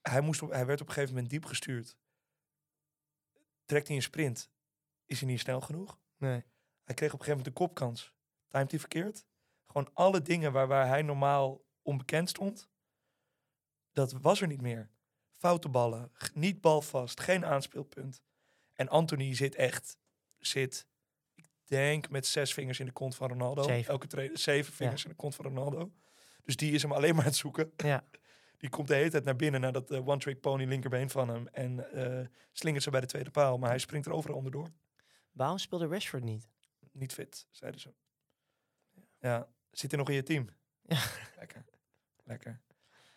[0.00, 1.96] Hij, moest op, hij werd op een gegeven moment diep gestuurd.
[3.64, 4.50] Trekt hij een sprint,
[5.06, 5.98] is hij niet snel genoeg.
[6.16, 6.44] nee.
[6.84, 8.14] Hij kreeg op een gegeven moment een kopkans.
[8.48, 9.26] Timed hij verkeerd.
[9.66, 12.68] Gewoon alle dingen waar, waar hij normaal onbekend stond,
[13.92, 14.90] dat was er niet meer.
[15.36, 18.22] Foute ballen, niet balvast, geen aanspeelpunt.
[18.74, 19.98] En Anthony zit echt,
[20.38, 20.86] zit,
[21.70, 23.62] denk met zes vingers in de kont van Ronaldo.
[23.62, 23.92] Zeven.
[23.92, 25.92] Elke trainer, zeven vingers in de kont van Ronaldo.
[26.44, 27.72] Dus die is hem alleen maar aan het zoeken.
[27.76, 28.04] Ja.
[28.58, 31.46] Die komt de hele tijd naar binnen naar dat eh, one-trick pony linkerbeen van hem.
[31.46, 33.58] En eh slingert ze bij de tweede paal.
[33.58, 34.68] Maar hij springt er overal onderdoor
[35.32, 36.48] Waarom speelde Rashford niet?
[36.92, 37.94] niet fit, zeiden ze.
[39.18, 40.48] Ja, zit hij nog in je team?
[40.82, 41.02] Ja.
[41.38, 41.64] Lekker.
[42.24, 42.60] Lekker.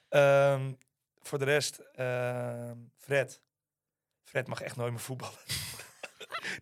[0.09, 0.73] Ehm,
[1.19, 3.41] voor de rest, ehm, Fred.
[4.23, 5.39] Fred mag echt nooit meer voetballen.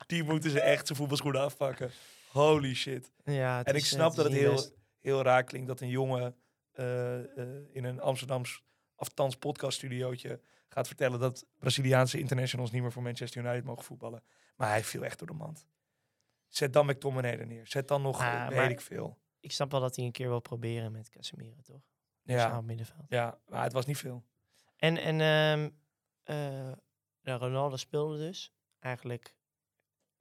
[0.08, 1.92] Die moeten ze echt zijn voetbalschoenen afpakken.
[2.32, 3.12] Holy shit.
[3.24, 4.74] Ja, En ik snap dat het heel, best.
[5.00, 6.36] heel raar klinkt dat een jongen
[6.72, 8.64] eh, eh, in een Amsterdams
[8.96, 14.24] aftans podcaststudiootje gaat vertellen dat Braziliaanse internationals niet meer voor Manchester United mogen voetballen.
[14.56, 15.66] Maar hij viel echt door de mand.
[16.48, 17.68] Zet dan McTominay er neer.
[17.68, 19.20] Zet dan nog, Ah, eh, weet ik veel.
[19.40, 21.82] Ik snap wel dat hij een keer wil proberen met Casemiro, toch?
[22.24, 23.06] Ja, op middenveld.
[23.10, 24.24] ja, maar het was niet veel.
[24.78, 25.70] En, en ehm,
[26.24, 26.72] eh,
[27.22, 28.54] nou, Ronaldo speelde dus.
[28.80, 29.36] Eigenlijk,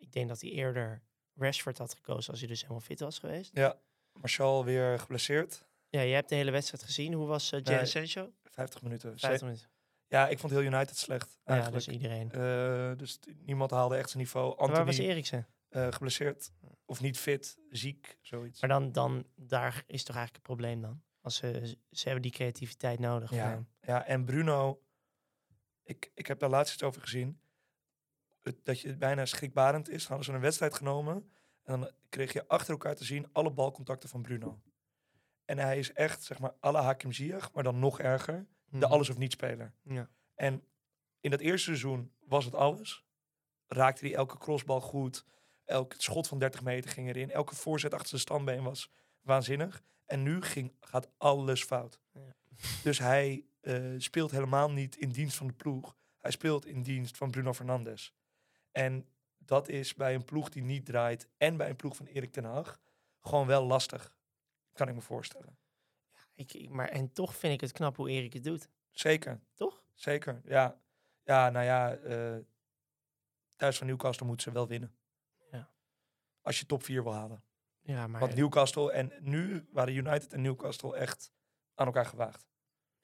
[0.00, 1.02] ik denk dat hij eerder
[1.34, 3.50] Rashford had gekozen als hij dus helemaal fit was geweest.
[3.56, 3.80] Ja,
[4.12, 5.64] Martial weer geblesseerd.
[5.88, 7.12] Ja, je hebt de hele wedstrijd gezien.
[7.12, 7.60] Hoe was uh.
[7.62, 8.32] Jadon Sancho?
[8.44, 9.18] 50 minuten.
[9.18, 9.68] 50 minuten.
[10.06, 11.38] Ja, ik vond heel United slecht.
[11.44, 11.84] Ja, Eigenlijk.
[11.84, 12.30] dus iedereen.
[12.32, 14.50] Eh, dus niemand haalde echt zijn niveau.
[14.50, 15.46] En waar was Anthony Eriksen?
[15.68, 16.52] eh, geblesseerd.
[16.84, 18.60] Of niet fit, ziek, zoiets.
[18.60, 21.02] Maar dan, dan, daar is toch eigenlijk het probleem dan?
[21.20, 23.30] Als ze, ze hebben die creativiteit nodig.
[23.30, 24.82] Ja, ja, en Bruno,
[25.82, 27.40] ik, ik heb daar laatst iets over gezien.
[28.42, 30.07] Het, dat je het bijna schrikbarend is.
[30.07, 31.31] Hadden ze een wedstrijd genomen
[31.62, 34.61] en dan kreeg je achter elkaar te zien alle balcontacten van Bruno.
[35.44, 38.92] En hij is echt, zeg maar, alle Hakim Ziyech, maar dan nog erger, de Mhm.
[38.92, 39.74] alles of niet speler.
[39.83, 40.09] Ja.
[40.35, 40.64] En
[41.20, 43.05] in dat eerste seizoen was het alles.
[43.66, 45.24] Raakte hij elke crossbal goed.
[45.64, 47.31] Elk schot van 30 meter ging erin.
[47.31, 49.83] Elke voorzet achter zijn standbeen was waanzinnig.
[50.07, 52.00] En nu ging, gaat alles fout.
[52.12, 52.35] Ja.
[52.83, 55.96] Dus hij eh, speelt helemaal niet in dienst van de ploeg.
[56.18, 58.14] Hij speelt in dienst van Bruno Fernandes.
[58.72, 59.06] En
[59.38, 62.44] dat is bij een ploeg die niet draait en bij een ploeg van Erik ten
[62.44, 62.80] Hag
[63.20, 64.16] gewoon wel lastig.
[64.72, 65.59] Kan ik me voorstellen.
[66.35, 68.68] Ik, ik- maar, en toch vind ik het knap hoe Erik het doet.
[68.90, 69.40] Zeker.
[69.54, 69.83] Toch?
[69.94, 70.80] Zeker, ja.
[71.24, 72.37] Ja, nou ja, eh,
[73.56, 74.94] thuis van Newcastle moeten ze wel winnen.
[75.50, 75.70] Ja.
[76.42, 77.42] Als je top 4 wil halen.
[77.80, 81.33] Ja, maar Want Newcastle en nu waren United en Newcastle echt
[81.74, 82.46] aan elkaar gewaagd.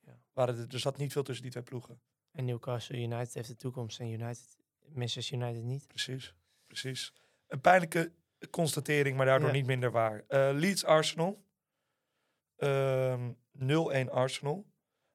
[0.01, 0.19] Ja.
[0.33, 2.01] Waren er, er zat niet veel tussen die twee ploegen.
[2.31, 4.57] en Newcastle United heeft de toekomst en United,
[4.95, 5.87] Manchester United niet.
[5.89, 6.35] Precies,
[6.67, 7.13] precies.
[7.49, 8.13] Een pijnlijke
[8.51, 9.55] constatering, maar daardoor Ja.
[9.55, 10.25] niet minder waar.
[10.29, 11.45] Eh, Leeds Arsenal.
[12.57, 14.67] Ehm 0-1 Arsenal.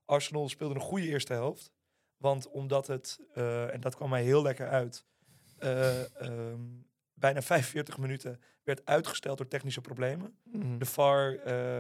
[0.05, 1.71] Arsenal speelde een goede eerste helft.
[2.17, 5.05] Want omdat het, eh, en dat kwam mij heel lekker uit,
[5.57, 6.59] eh, ehm,
[7.13, 10.35] bijna 45 minuten werd uitgesteld door technische problemen.
[10.43, 10.77] Mhm.
[10.77, 11.31] De VAR,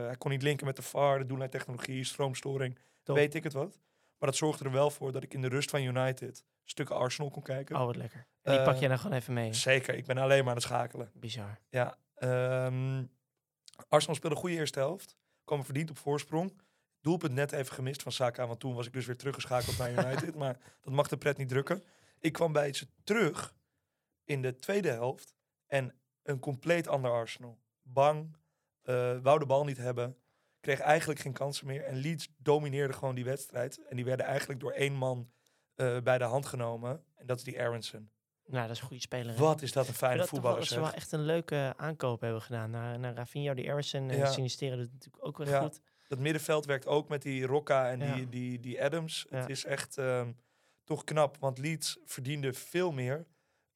[0.05, 3.15] hij kon niet linken met de VAR, de doellijntechnologie, stroomstoring, Top.
[3.15, 3.79] weet ik het wat.
[4.21, 7.29] Maar dat zorgde er wel voor dat ik in de rust van United stukken Arsenal
[7.31, 7.75] kon kijken.
[7.75, 8.27] Oh, wat lekker.
[8.41, 9.53] En die pak Eh, jij dan gewoon even mee.
[9.53, 11.11] Zeker, ik ben alleen maar aan het schakelen.
[11.13, 11.59] Bizar.
[11.69, 13.03] Ja, ehm,
[13.87, 15.17] Arsenal speelde een goede eerste helft.
[15.43, 16.61] Kwam verdiend op voorsprong.
[17.01, 20.35] Doelpunt net even gemist van Saka, want toen was ik dus weer teruggeschakeld naar United.
[20.35, 21.83] maar dat mag de pret niet drukken.
[22.19, 23.55] Ik kwam bij ze terug
[24.23, 25.35] in de tweede helft
[25.67, 27.59] en een compleet ander Arsenal.
[27.81, 28.37] Bang,
[28.81, 30.17] eh, wou de bal niet hebben,
[30.61, 31.83] kreeg eigenlijk geen kansen meer.
[31.83, 33.85] En Leeds domineerde gewoon die wedstrijd.
[33.87, 35.31] En die werden eigenlijk door één man
[35.75, 37.03] eh, bij de hand genomen.
[37.15, 38.11] En dat is die Aronson.
[38.45, 39.33] Nou, dat is een goede speler.
[39.33, 39.39] hè?
[39.39, 42.41] Wat is dat een fijne dat voetballer dat ze wel echt een leuke aankoop hebben
[42.41, 42.69] gedaan.
[42.69, 44.25] Naar, naar Rafinha, die Harrison en Ja.
[44.31, 45.61] Sinisteren doet het natuurlijk ook wel Ja.
[45.61, 45.79] goed.
[46.07, 48.15] Dat middenveld werkt ook met die Rocca en Ja.
[48.15, 49.25] die, die, die Adams.
[49.29, 50.31] Het is echt ehm,
[50.83, 53.27] toch knap, want Leeds verdiende veel meer.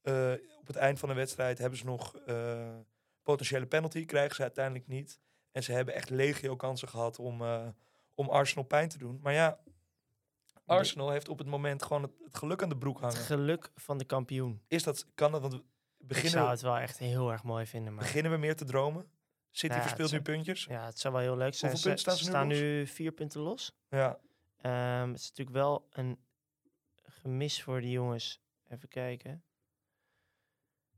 [0.01, 2.77] Eh, op het eind van de wedstrijd hebben ze nog eh,
[3.23, 5.19] potentiële penalty, krijgen ze uiteindelijk niet.
[5.55, 7.67] En ze hebben echt legio kansen gehad om, eh,
[8.13, 9.19] om Arsenal pijn te doen.
[9.21, 9.59] Maar ja,
[10.65, 13.25] Arsenal heeft op het moment gewoon het, het geluk aan de broek Het hangen.
[13.27, 14.61] geluk van de kampioen.
[14.67, 15.59] Is dat, kan dat, want we-
[15.97, 17.93] ik beginnen, zou het wel echt heel erg mooi vinden.
[17.93, 19.09] Maar beginnen we meer te dromen?
[19.51, 20.63] City Ja, het verspeelt nu puntjes.
[20.65, 21.71] ja, het zou wel heel leuk zijn.
[21.71, 23.75] Hoeveel punten staan ze nu staan nu vier punten los.
[23.89, 24.19] Ja,
[24.61, 26.19] Ehm, het is natuurlijk wel een
[27.03, 28.41] gemis voor die jongens.
[28.67, 29.43] Even kijken.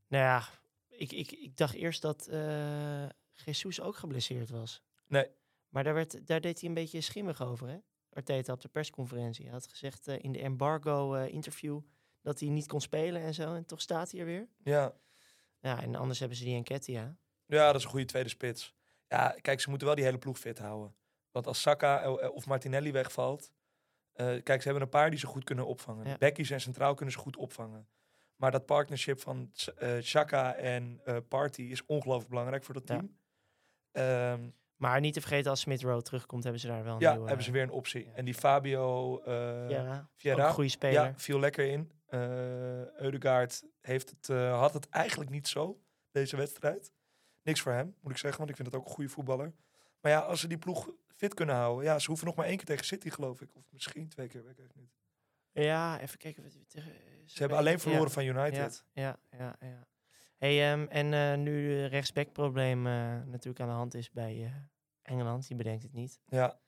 [0.08, 0.44] Nou ja,
[0.90, 3.06] ik, ik, ik dacht eerst dat eh
[3.46, 4.82] Jesus ook geblesseerd was.
[5.08, 5.28] Nee.
[5.70, 7.78] Maar daar, werd, daar deed hij een beetje schimmig over, hè?
[8.14, 9.44] Arteta op de persconferentie.
[9.44, 11.80] Hij had gezegd eh, in de embargo-interview
[12.22, 13.54] dat hij niet kon spelen en zo.
[13.54, 14.48] En toch staat hij er weer.
[14.64, 14.94] Ja.
[15.60, 17.18] Ja, en anders hebben ze die Enketia.
[17.46, 18.76] ja, dat is een goede tweede spits.
[19.08, 20.96] Ja, kijk, ze moeten wel die hele ploeg fit houden.
[21.32, 23.52] Want als Saka eh, of Martinelli wegvalt...
[24.14, 26.08] eh, kijk, ze hebben een paar die ze goed kunnen opvangen.
[26.08, 26.18] Ja.
[26.18, 27.88] Beckies en Centraal kunnen ze goed opvangen.
[28.36, 33.04] Maar dat partnership van eh Saka en eh Party is ongelooflijk belangrijk voor dat Ja.
[33.92, 37.12] Ehm, Maar niet te vergeten, als Smith Rowe terugkomt, hebben ze daar wel een ja,
[37.12, 37.28] nieuwe...
[37.28, 38.06] hebben ze weer een optie.
[38.06, 38.14] ja.
[38.14, 41.04] En die Fabio eh Ja, Vieira, een goede speler.
[41.04, 41.92] ja, viel lekker in.
[42.08, 42.20] Eh
[42.96, 46.92] Eudegaard heeft het, eh, had het eigenlijk niet zo, deze wedstrijd.
[47.44, 49.54] Niks voor hem, moet ik zeggen, want ik vind het ook een goede voetballer.
[50.02, 51.86] Maar ja, als ze die ploeg fit kunnen houden...
[51.86, 53.56] Ja, ze hoeven nog maar één keer tegen City, geloof ik.
[53.56, 55.66] Of misschien twee keer, weet ik eigenlijk niet.
[55.66, 56.44] Ja, even kijken.
[56.44, 56.92] Wat, tegen,
[57.26, 58.86] Ze hebben alleen verloren ja, van United.
[58.94, 59.56] Ja, ja, ja.
[59.68, 59.88] ja.
[60.38, 62.94] Hey, ehm, en eh, nu de rechtsbackprobleem eh
[63.26, 64.52] natuurlijk aan de hand is bij eh,
[65.02, 66.20] Engeland, die bedenkt het niet.
[66.26, 66.60] Ja.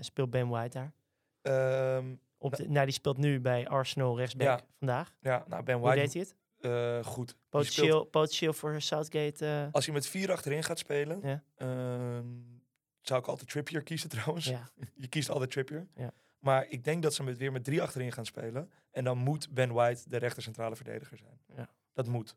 [0.00, 0.92] Speelt Ben White daar?
[1.42, 4.60] Ehm, Op de, nou, die speelt nu bij Arsenal rechtsback Ja.
[4.78, 5.14] vandaag.
[5.20, 7.06] ja, nou, Ben Hoe White, deed hij het?
[7.06, 7.36] goed.
[7.60, 9.68] Speelt- Potentieel, voor Southgate.
[9.72, 11.20] als hij met vier achterin gaat spelen...
[11.22, 11.42] Ja.
[11.56, 12.26] ehm,
[13.00, 14.46] zou ik altijd Trippier kiezen trouwens.
[14.46, 14.68] ja.
[14.94, 15.86] Je kiest altijd Trippier.
[15.94, 16.12] Ja.
[16.38, 18.70] Maar ik denk dat ze met, weer met drie achterin gaan spelen.
[18.90, 21.40] En dan moet Ben White de rechter centrale verdediger zijn.
[21.56, 21.68] Ja.
[21.92, 22.36] Dat moet.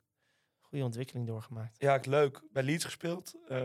[0.71, 1.75] Goede ontwikkeling doorgemaakt.
[1.81, 2.41] Ja, ik leuk.
[2.51, 3.35] Bij Leeds gespeeld.
[3.47, 3.59] eh,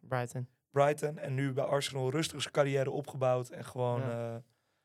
[0.00, 0.48] Brighton.
[0.70, 1.18] Brighton.
[1.18, 3.48] En nu bij Arsenal rustig zijn carrière opgebouwd.
[3.50, 4.32] En gewoon, Ja.
[4.32, 4.42] ja.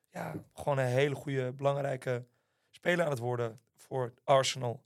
[0.10, 2.26] ja, gewoon een hele goede, belangrijke
[2.70, 4.84] speler aan het worden voor Arsenal.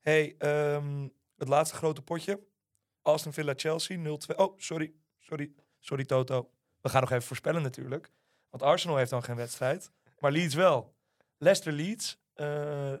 [0.00, 2.40] hey, ehm, het laatste grote potje.
[3.02, 4.36] Aston Villa Chelsea 0-2.
[4.36, 4.94] Oh, sorry.
[5.18, 5.52] Sorry.
[5.78, 6.50] Sorry Toto.
[6.80, 8.10] We gaan nog even voorspellen natuurlijk.
[8.50, 9.90] Want Arsenal heeft dan geen wedstrijd.
[10.18, 10.94] Maar Leeds wel.
[11.38, 12.18] Leicester Leeds.
[12.34, 12.92] eh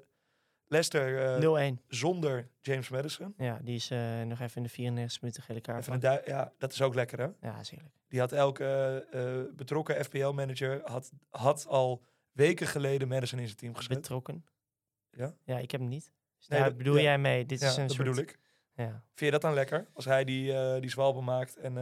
[0.66, 1.74] Leicester eh, 0-1.
[1.88, 3.34] zonder James Madison.
[3.36, 6.24] Ja, die is eh, nog even in de 94 minuten gele kaart.
[6.26, 7.24] Ja, dat is ook lekker hè.
[7.40, 7.94] Ja, heerlijk.
[8.08, 8.64] Die had elke
[9.10, 13.96] eh, betrokken FPL-manager had, had al weken geleden Madison in zijn team gezet.
[13.96, 14.44] Betrokken.
[15.10, 15.34] Ja?
[15.44, 16.12] Ja, ik heb hem niet.
[16.38, 17.02] Dus Nee, daar dat- bedoel ja.
[17.02, 17.46] jij mee?
[17.46, 18.08] Dit Ja, is een dat soort...
[18.08, 18.38] bedoel ik.
[18.76, 18.88] Ja.
[18.88, 19.86] Vind je dat dan lekker?
[19.92, 21.76] Als hij die, eh die zwalbe maakt en...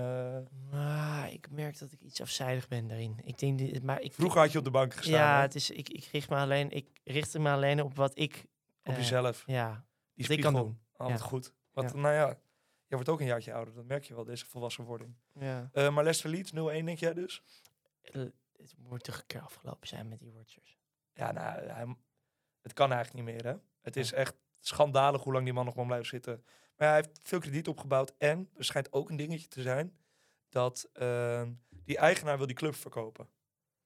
[0.73, 3.21] Ah, ik merk dat ik iets afzijdig ben daarin.
[3.25, 5.15] Ik denk, maar ik, vroeger had je op de bank gestaan.
[5.15, 5.43] ja, hè?
[5.43, 8.45] het is, ik, ik richt me alleen, ik richt me alleen op wat ik.
[8.85, 9.43] Op eh, jezelf.
[9.47, 9.69] Ja,
[10.15, 10.53] Die ik kan spiegel.
[10.53, 10.81] doen.
[10.97, 11.25] Altijd Ja.
[11.27, 11.53] goed.
[11.73, 11.97] Want Ja.
[11.97, 12.29] nou ja,
[12.87, 13.75] je wordt ook een jaartje ouder.
[13.75, 15.15] Dat merk je wel, deze volwassen wording.
[15.33, 15.69] ja.
[15.73, 17.43] Eh, maar Leicester Leeds 0-1 denk jij dus?
[18.03, 18.23] Eh,
[18.57, 20.79] Het moet toch een keer afgelopen zijn met die Rodgers.
[21.13, 21.97] Ja, nou, hij,
[22.61, 23.59] het kan eigenlijk niet meer hè.
[23.81, 26.45] Het is echt schandalig hoe lang die man nog kan blijven zitten.
[26.77, 28.15] Maar hij heeft veel krediet opgebouwd.
[28.19, 29.97] En er schijnt ook een dingetje te zijn
[30.49, 31.53] dat ehm,
[31.85, 33.29] die eigenaar wil die club verkopen.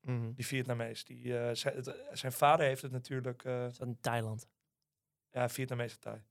[0.00, 0.32] Mhm.
[0.32, 1.04] Die Vietnamees.
[1.04, 3.44] Die, zijn, het- zijn vader heeft het natuurlijk...
[3.44, 4.46] Is dat in Thailand?
[5.36, 6.22] Ja, Vietnamese Thai.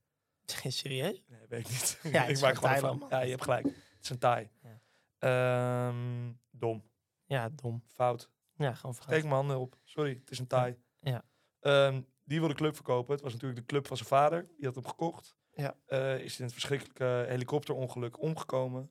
[0.72, 1.22] Serieus?
[1.26, 1.98] Nee, weet ik niet.
[2.14, 2.98] Ja, ik maak gewoon van.
[2.98, 3.08] man.
[3.10, 3.64] Ja, je hebt gelijk.
[3.64, 4.50] Het is een Thai.
[4.62, 4.80] Ja.
[5.18, 6.82] Ehm, dom.
[7.24, 7.82] Ja, dom.
[7.86, 8.30] Fout.
[8.56, 9.22] Ja, gewoon Steek fout.
[9.22, 9.78] mijn handen op.
[9.84, 10.76] Sorry, het is een Thai.
[11.00, 11.24] Ja.
[11.60, 13.12] Ehm, die wil de club verkopen.
[13.14, 14.46] Het was natuurlijk de club van zijn vader.
[14.56, 15.36] Die had hem gekocht.
[15.54, 15.76] Ja.
[15.86, 18.90] Eh, is in het verschrikkelijke helikopterongeluk omgekomen.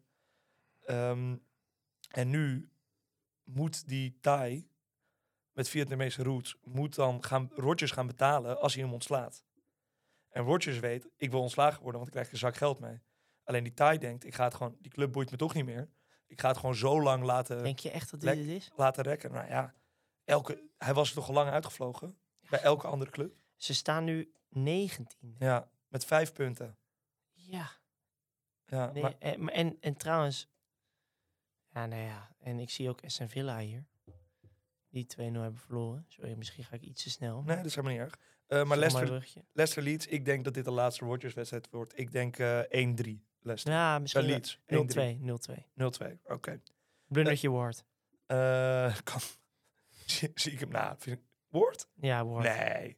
[0.86, 1.36] Ehm,
[2.12, 2.70] en nu
[3.44, 4.68] moet die Thai
[5.52, 9.46] met Vietnamese roots moet dan gaan Rodgers gaan betalen als hij hem ontslaat.
[10.36, 13.00] En Rodgers weet, ik wil ontslagen worden, want ik krijg een zak geld mee.
[13.44, 15.90] Alleen die Thai denkt, ik ga het gewoon, die club boeit me toch niet meer.
[16.28, 18.72] Ik ga het gewoon zo lang laten, Denk je echt dat dit het is?
[18.76, 19.32] laten rekken.
[19.32, 19.74] Nou ja,
[20.24, 22.18] elke, hij was toch al lang uitgevlogen
[22.50, 23.36] bij elke andere club.
[23.56, 25.36] Ze staan nu 19.
[25.40, 26.78] Ja, met vijf punten.
[27.32, 27.72] Ja.
[28.66, 30.50] Ja, Nee, maar, en, en, en trouwens,
[31.70, 33.86] ja, nou ja, en ik zie ook Aston Villa hier.
[34.90, 36.06] Die 2-0 hebben verloren.
[36.08, 37.42] Sorry, misschien ga ik iets te snel.
[37.42, 38.20] nee, dat is helemaal niet erg.
[38.48, 39.44] Eh, maar Leicester.
[39.52, 41.98] Leicester Leeds, ik denk dat dit de laatste Rodgers-wedstrijd wordt.
[42.00, 43.74] Ik denk eh 1-3 Leicester.
[43.74, 45.18] Ja, misschien Leeds, 0-2.
[45.18, 45.20] 1-3.
[45.22, 45.68] 0-2.
[45.74, 46.62] 0-2, oké.
[47.08, 47.86] Blundertje Ward.
[48.26, 49.20] Eh, kan,
[50.06, 50.98] zie, zie ik hem na?
[51.48, 51.88] Woord?
[51.94, 52.44] Ja, Ward.
[52.58, 52.98] Nee.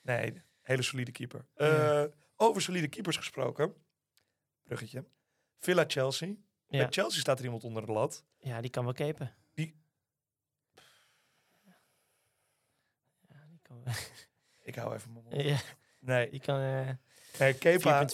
[0.00, 1.46] Nee, hele solide keeper.
[1.54, 2.02] Ja.
[2.02, 3.74] Eh, over solide keepers gesproken.
[4.62, 5.04] Bruggetje.
[5.58, 6.28] Villa Chelsea.
[6.28, 6.36] Ja.
[6.78, 8.24] Bij Chelsea staat er iemand onder de lat.
[8.38, 9.34] Ja, die kan wel kepen.
[9.54, 9.80] Die-
[13.28, 13.82] Ja, die kan,
[14.62, 15.42] Ik hou even mijn mond.
[15.42, 15.60] ja,
[15.98, 16.94] Nee, die kan eh, 4.4.
[17.38, 18.06] nee Kepa,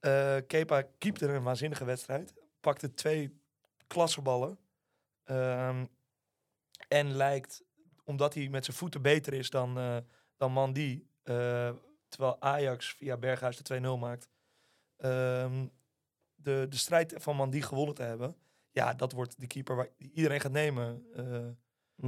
[0.00, 2.34] eh Kepa keepte een waanzinnige wedstrijd.
[2.60, 3.40] Pakte twee
[3.86, 4.58] klasseballen.
[5.24, 5.84] Ehm,
[6.88, 7.62] en lijkt,
[8.04, 9.96] omdat hij met zijn voeten beter is dan, eh
[10.36, 11.04] dan Mandy...
[12.08, 14.28] terwijl Ajax via Berghuis de 2-0 maakt...
[14.96, 15.66] ehm,
[16.34, 18.36] de, de strijd van Mandy gewonnen te hebben...
[18.70, 21.06] Ja, dat wordt de keeper waar iedereen gaat nemen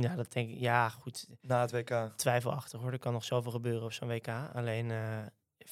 [0.00, 0.58] Ja, dat denk ik.
[0.58, 1.26] Ja, goed.
[1.40, 2.12] na het WK.
[2.16, 2.92] Twijfelachtig hoor.
[2.92, 4.28] Er kan nog zoveel gebeuren op zo'n WK.
[4.28, 5.26] Alleen eh
[5.58, 5.66] 4.4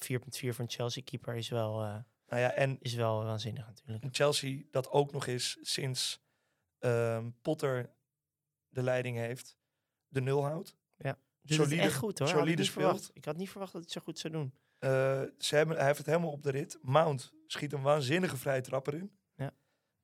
[0.48, 4.04] voor een Chelsea keeper is wel, eh, Nou ja, en is wel waanzinnig natuurlijk.
[4.10, 6.20] Chelsea dat ook nog eens sinds
[6.78, 7.94] ehm, Potter
[8.68, 9.56] de leiding heeft,
[10.08, 10.76] de nul houdt.
[11.44, 12.28] Solide- het echt goed hoor.
[12.28, 13.10] Solide verwacht.
[13.12, 14.54] Ik had niet verwacht dat het zo goed zou doen.
[14.78, 16.78] Eh, ze hebben, hij heeft het helemaal op de rit.
[16.82, 19.12] Mount schiet een waanzinnige vrije trapper in.
[19.36, 19.52] Ja.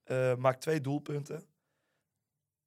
[0.02, 1.47] Eh, maakt twee doelpunten.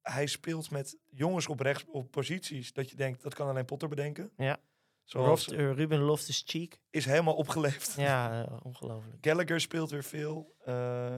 [0.02, 3.88] Hij speelt met jongens op rechts op posities dat je denkt dat kan alleen Potter
[3.88, 4.32] bedenken.
[4.36, 4.60] Ja.
[5.04, 6.80] Zoals eh, Ruben Loftus Cheek.
[6.90, 7.94] is helemaal opgeleefd.
[7.96, 9.16] Ja, eh, ongelooflijk.
[9.20, 10.54] Gallagher speelt weer veel.
[10.64, 11.16] Eh,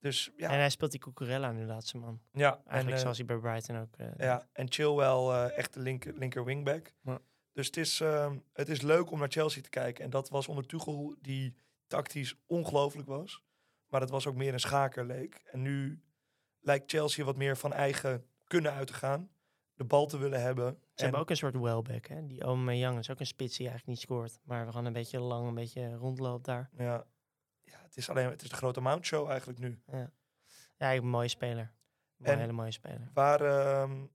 [0.00, 2.20] dus ja, En hij speelt die Cucurella nu laatste man.
[2.32, 2.56] ja.
[2.56, 3.94] En, Eigenlijk zoals hij bij Brighton ook.
[4.18, 6.92] ja, en Chilwell echt de linker, linker wingback.
[7.02, 7.18] Ja.
[7.52, 10.04] Dus het is, ehm, het is leuk om naar Chelsea te kijken.
[10.04, 11.54] En dat was onder Tuchel die
[11.86, 13.42] tactisch ongelooflijk was.
[13.88, 15.40] Maar het was ook meer een schaker leek.
[15.44, 16.02] En nu
[16.60, 19.30] lijkt Chelsea wat meer van eigen kunnen uit te gaan.
[19.74, 20.66] De bal te willen hebben.
[20.72, 22.26] Ze En- hebben ook een soort wellback, hè?
[22.26, 24.38] Die Aubameyang is ook een spits die eigenlijk niet scoort.
[24.44, 26.70] Maar we gaan een beetje lang, een beetje rondloopt daar.
[26.76, 27.06] Ja,
[27.62, 29.80] ja het, is alleen, het is de grote Mount Show eigenlijk nu.
[30.78, 31.72] Ja, een mooie speler.
[32.18, 33.10] Een En- hele mooie speler.
[33.14, 34.06] Waar ehm,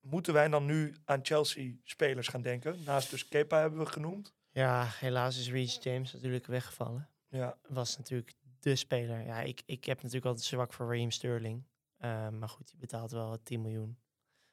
[0.00, 2.82] moeten wij dan nu aan Chelsea-spelers gaan denken?
[2.84, 4.34] Naast dus Kepa hebben we genoemd.
[4.50, 7.08] Ja, helaas is Reece James natuurlijk weggevallen.
[7.28, 9.20] Ja, Was natuurlijk de speler.
[9.24, 11.64] Ja, ik, ik heb natuurlijk altijd zwak voor Raheem Sterling.
[12.04, 13.98] Eh, maar goed, die betaalt wel 10 miljoen.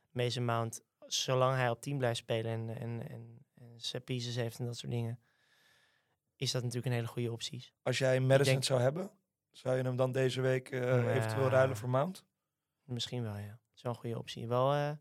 [0.10, 4.60] Mason Mount, zolang hij op team blijft spelen en, en, en, en set pieces heeft
[4.60, 5.20] en dat soort dingen,
[6.36, 7.72] is dat natuurlijk een hele goede optie.
[7.84, 9.12] als jij Madison denk- zou hebben,
[9.52, 11.14] zou je hem dan deze week eh, Ja.
[11.14, 12.26] eventueel ruilen voor Mount?
[12.84, 13.60] Misschien wel, ja.
[13.74, 14.48] Zo'n goede optie.
[14.48, 14.92] Wel eh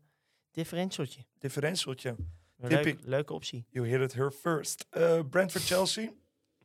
[0.51, 1.25] differentialtje.
[1.37, 2.09] Differentialtje.
[2.57, 3.65] Een Tip Leuk, leuke optie.
[3.69, 4.85] You hit it her first.
[4.89, 6.13] Eh Brentford Chelsea.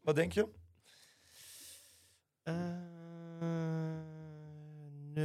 [0.03, 0.49] Wat denk je?
[2.43, 2.96] Eh
[5.17, 5.21] 0-2.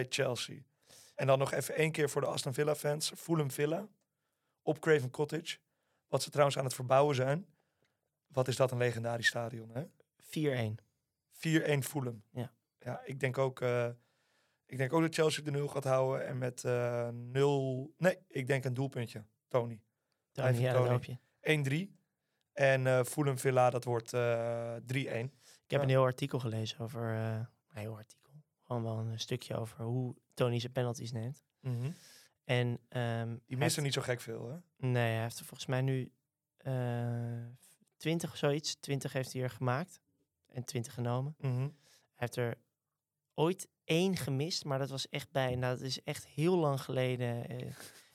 [0.00, 0.60] 0-2 Chelsea.
[1.14, 3.12] En dan nog even één keer voor de Aston Villa fans.
[3.16, 3.88] Fulham Villa.
[4.62, 5.58] Op Craven Cottage.
[6.08, 7.46] Wat ze trouwens aan het verbouwen zijn.
[8.26, 9.84] Wat is dat een legendarisch stadion, hè?
[10.72, 10.74] 4-1.
[11.32, 12.22] 4-1 Fulham.
[12.30, 12.52] Ja.
[12.78, 13.60] Ja, ik denk ook...
[13.60, 13.88] eh,
[14.66, 16.26] ik denk ook dat Chelsea de 0 gaat houden.
[16.26, 17.94] En met eh 0...
[17.96, 19.24] Nee, ik denk een doelpuntje.
[19.48, 19.80] Tony.
[20.32, 20.88] Tony, ja, Tony.
[20.88, 21.88] hoop je.
[21.90, 21.94] 1-3.
[22.52, 25.30] En eh Fulham Villa, dat wordt eh 3-1.
[25.66, 25.86] Ik heb Ja.
[25.86, 27.14] een heel artikel gelezen over...
[27.14, 27.34] eh,
[27.68, 28.32] een heel artikel.
[28.62, 31.44] Gewoon wel een stukje over hoe Tony zijn penalties neemt.
[32.44, 34.86] En ehm, Die hij missen niet zo gek veel, hè?
[34.88, 36.12] Nee, hij heeft er volgens mij nu
[36.56, 37.44] eh
[37.96, 38.74] 20 of zoiets.
[38.80, 40.00] 20 heeft hij er gemaakt.
[40.46, 41.34] En 20 genomen.
[41.38, 41.70] Hij
[42.14, 42.54] heeft er
[43.34, 45.54] ooit één gemist, maar dat was echt bij.
[45.54, 47.48] Nou, dat is echt heel lang geleden.
[47.48, 47.72] eh,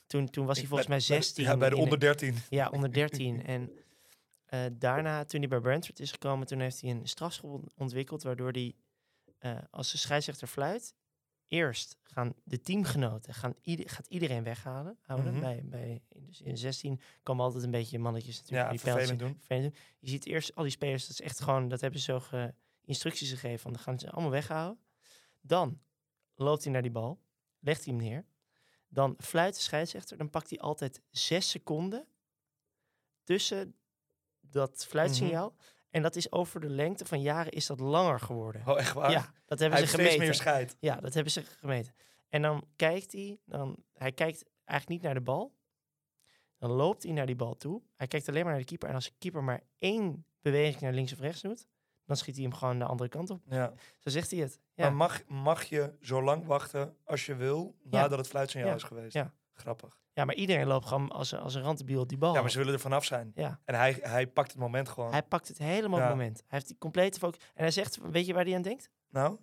[0.08, 1.44] toen, toen was hij volgens mij bij- bij- 16.
[1.44, 2.36] Ja, bij de onder 13.
[2.50, 3.46] Ja, onder 13.
[3.46, 3.72] en
[4.52, 8.24] eh, daarna, toen hij bij Brentford is gekomen, toen heeft hij een strafschop ont- ontwikkeld,
[8.24, 8.76] waardoor hij,
[9.38, 10.94] eh, als de scheidsrechter fluit,
[11.48, 15.32] eerst gaan de teamgenoten, gaan ieder, gaat iedereen weghalen, houden.
[15.32, 15.42] Mhm.
[15.42, 18.64] bij, bij, dus in 16 komen altijd een beetje mannetjes natuurlijk.
[18.66, 19.44] Ja, die vervelend penalty- doen.
[19.46, 19.84] vervelend doen.
[20.00, 22.54] Je ziet eerst al die spelers, dat is echt gewoon, dat hebben ze zo ge-
[22.82, 24.84] instructies gegeven, van dan gaan ze allemaal weghouden.
[25.42, 25.82] Dan
[26.36, 27.20] loopt hij naar die bal,
[27.60, 28.26] legt hij hem neer.
[28.88, 32.08] Dan fluit de scheidsrechter, dan pakt hij altijd zes seconden
[33.24, 33.76] tussen
[34.52, 35.56] dat fluitsignaal.
[35.90, 38.68] En dat is over de lengte van jaren is dat langer geworden.
[38.68, 39.12] Oh, echt waar?
[39.12, 40.20] Ja, dat Hij hebben ze gemeten.
[40.20, 40.78] meer scheid.
[40.80, 41.94] Ja, dat hebben ze gemeten.
[42.30, 45.54] En dan kijkt hij, dan, hij kijkt eigenlijk niet naar de bal.
[46.58, 47.82] Dan loopt hij naar die bal toe.
[47.96, 48.90] Hij kijkt alleen maar naar de keeper.
[48.90, 51.68] En als de keeper maar één beweging naar links of rechts doet,
[52.06, 53.42] dan schiet hij hem gewoon de andere kant op.
[53.48, 53.74] Ja.
[54.00, 54.60] Zo zegt hij het.
[54.74, 58.76] Ja, Maar mag, mag je zo lang wachten als je wil, nadat het fluitsignaal Ja.
[58.76, 59.14] is geweest?
[59.14, 59.34] Ja.
[59.62, 59.97] Grappig.
[60.13, 62.34] ja maar iedereen loopt gewoon als, een- als een rantebiel op die bal.
[62.34, 63.32] Ja, maar ze willen er vanaf zijn.
[63.36, 63.60] Ja.
[63.65, 65.12] En hij, hij pakt het moment gewoon.
[65.12, 66.38] Hij pakt het helemaal op het moment.
[66.38, 67.39] Hij heeft die complete focus.
[67.54, 68.89] En hij zegt, weet je waar hij aan denkt?
[69.10, 69.38] Nou,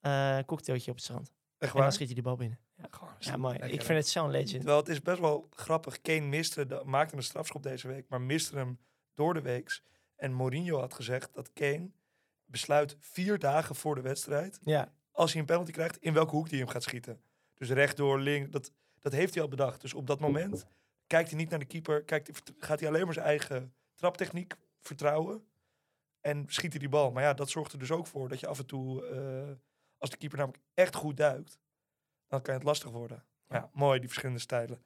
[0.00, 1.26] Eh cocktailtje op het strand.
[1.28, 1.92] echt En dan waar?
[1.92, 2.58] schiet hij de bal binnen.
[2.76, 3.52] Ja, Gewoon, ja mooi.
[3.58, 4.50] lekker, Ik vind het zo'n legend.
[4.56, 6.00] Terwijl het is best wel grappig.
[6.00, 8.78] Kane miste, maakte een strafschop deze week, maar miste hem
[9.14, 9.82] door de weeks.
[10.16, 11.90] En Mourinho had gezegd dat Kane
[12.44, 16.48] besluit vier dagen voor de wedstrijd, Ja, als hij een penalty krijgt, in welke hoek
[16.50, 17.20] hij hem gaat schieten.
[17.54, 19.80] Dus rechtdoor, link, dat, dat heeft hij al bedacht.
[19.80, 20.66] Dus op dat moment
[21.06, 25.44] kijkt hij niet naar de keeper, kijkt, gaat hij alleen maar zijn eigen traptechniek vertrouwen
[26.20, 27.10] en schiet hij die bal.
[27.10, 29.56] Maar ja, dat zorgt er dus ook voor dat je af en toe, eh,
[29.98, 31.58] als de keeper namelijk echt goed duikt,
[32.26, 33.24] dan kan het lastig worden.
[33.48, 34.84] Ja, mooi, die verschillende stijlen.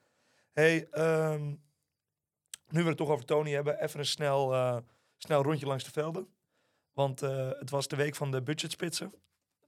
[0.53, 1.55] hey, ehm,
[2.69, 4.77] nu we het toch over Tony hebben, even een snel, eh,
[5.17, 6.29] snel rondje langs de velden.
[6.93, 9.15] Want eh, het was de week van de budgetspitsen.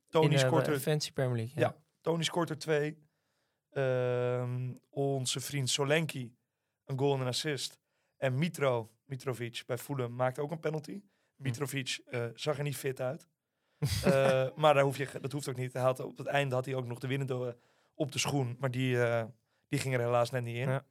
[0.09, 1.61] Tony in scoort er Fancy Premier League.
[1.61, 1.77] Ja.
[2.01, 3.06] Tony scoort er twee.
[3.77, 6.37] Ehm, onze vriend Solenki
[6.85, 7.81] een goal en een assist.
[8.17, 11.03] En Mitro, Mitrovic bij Fulham maakte ook een penalty.
[11.35, 13.29] Mitrovic eh, zag er niet fit uit.
[14.05, 15.73] Eh, maar daar hoef je, dat hoeft ook niet.
[15.73, 17.53] Hij had, op het einde had hij ook nog de winnende eh,
[17.95, 18.57] op de schoen.
[18.59, 18.97] Maar die,
[19.69, 20.69] die ging er helaas net niet in.
[20.69, 20.85] Ja.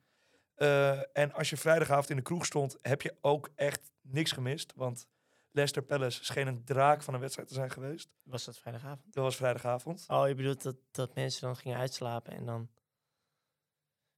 [1.13, 4.73] En als je vrijdagavond in de kroeg stond, heb je ook echt niks gemist.
[4.75, 5.07] Want
[5.56, 8.10] Leicester Palace scheen een draak van een wedstrijd te zijn geweest.
[8.24, 9.14] Was dat vrijdagavond?
[9.14, 10.06] Dat was vrijdagavond.
[10.08, 12.70] Oh, je bedoelt dat, dat mensen dan gingen uitslapen en dan...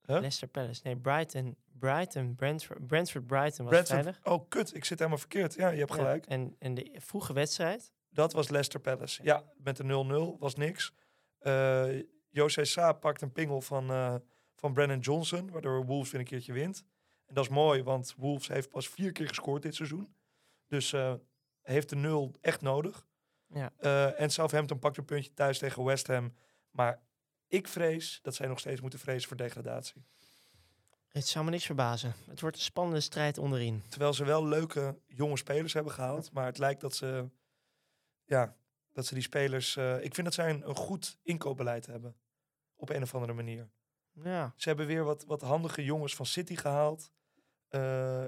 [0.02, 0.16] Huh?
[0.16, 0.82] Leicester Palace.
[0.84, 1.58] Nee, Brighton.
[1.80, 4.26] Brighton, Brentford, Brentford Brighton was Brentford- vrijdag.
[4.34, 4.76] Oh, kut.
[4.76, 5.54] Ik zit helemaal verkeerd.
[5.54, 6.26] Ja, je hebt Ja, gelijk.
[6.26, 7.92] en, en de vroege wedstrijd.
[8.10, 9.24] Dat was Leicester Palace.
[9.24, 9.84] Ja, met de
[10.36, 10.94] 0-0 was niks.
[11.40, 14.16] Eh José Sa pakt een pingel van, eh
[14.56, 16.84] van Brennan Johnson, waardoor Wolves weer een keertje wint.
[17.26, 20.16] En dat is mooi, want Wolves heeft pas vier keer gescoord dit seizoen.
[20.68, 21.13] Dus eh,
[21.61, 23.07] heeft de nul echt nodig.
[23.47, 23.74] Ja.
[23.78, 26.34] Eh, en Southampton pakt een puntje thuis tegen West Ham.
[26.72, 27.01] Maar
[27.47, 30.05] ik vrees dat zij nog steeds moeten vrezen voor degradatie.
[31.07, 32.13] Het zou me niks verbazen.
[32.28, 33.84] Het wordt een spannende strijd onderin.
[33.89, 36.32] Terwijl ze wel leuke jonge spelers hebben gehaald.
[36.32, 37.30] Maar het lijkt dat ze,
[38.26, 38.55] ja,
[38.93, 39.76] dat ze die spelers...
[39.76, 42.15] eh, ik vind dat zij een, een goed inkoopbeleid hebben.
[42.76, 43.70] Op een of andere manier.
[44.24, 47.11] Ja, Ze hebben weer wat, wat handige jongens van City gehaald.
[47.68, 48.24] Eh,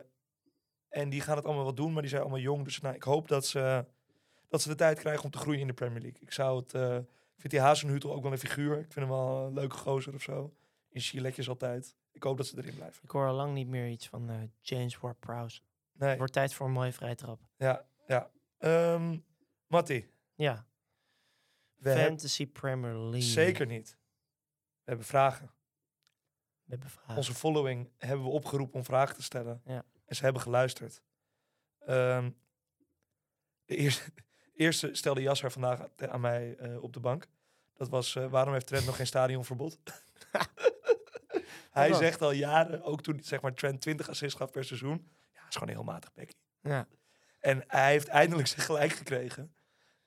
[0.89, 2.63] en die gaan het allemaal wel doen, maar die zijn allemaal jong.
[2.63, 3.85] Dus nou, ik hoop dat ze,
[4.47, 6.21] dat ze de tijd krijgen om te groeien in de Premier League.
[6.21, 6.73] Ik zou het...
[6.73, 6.95] eh,
[7.35, 8.73] ik vind die Hazenhutel ook wel een figuur.
[8.77, 10.53] Ik vind hem wel een leuke gozer of zo.
[10.89, 11.95] In Chiletjes altijd.
[12.11, 13.03] Ik hoop dat ze erin blijven.
[13.03, 15.61] ik hoor al lang niet meer iets van eh, James Ward-Prowse.
[15.93, 17.39] Nee, Het wordt tijd voor een mooie vrije trap.
[17.57, 18.31] ja, ja.
[18.57, 19.17] Ehm
[19.67, 20.65] Matti, Ja,
[21.75, 22.05] we hebben...
[22.07, 23.21] Fantasy Premier League.
[23.21, 23.97] Zeker niet.
[24.83, 25.45] We hebben vragen.
[26.63, 27.15] We hebben vragen.
[27.15, 29.61] Onze following hebben we opgeroepen om vragen te stellen.
[29.65, 29.85] Ja.
[30.09, 31.01] En ze hebben geluisterd.
[31.79, 32.29] Ehm,
[33.65, 34.03] de eerste,
[34.53, 37.27] eerste stelde Jasser vandaag aan mij eh, op de bank.
[37.73, 39.79] Dat was, eh, waarom heeft Trent nog geen stadionverbod?
[41.71, 45.07] Hij zegt al jaren, ook toen zeg maar, Trent 20 assists gaf per seizoen.
[45.33, 46.35] Ja, is gewoon heel matig Becky.
[46.61, 46.87] Ja,
[47.39, 49.55] En hij heeft eindelijk zijn gelijk gekregen.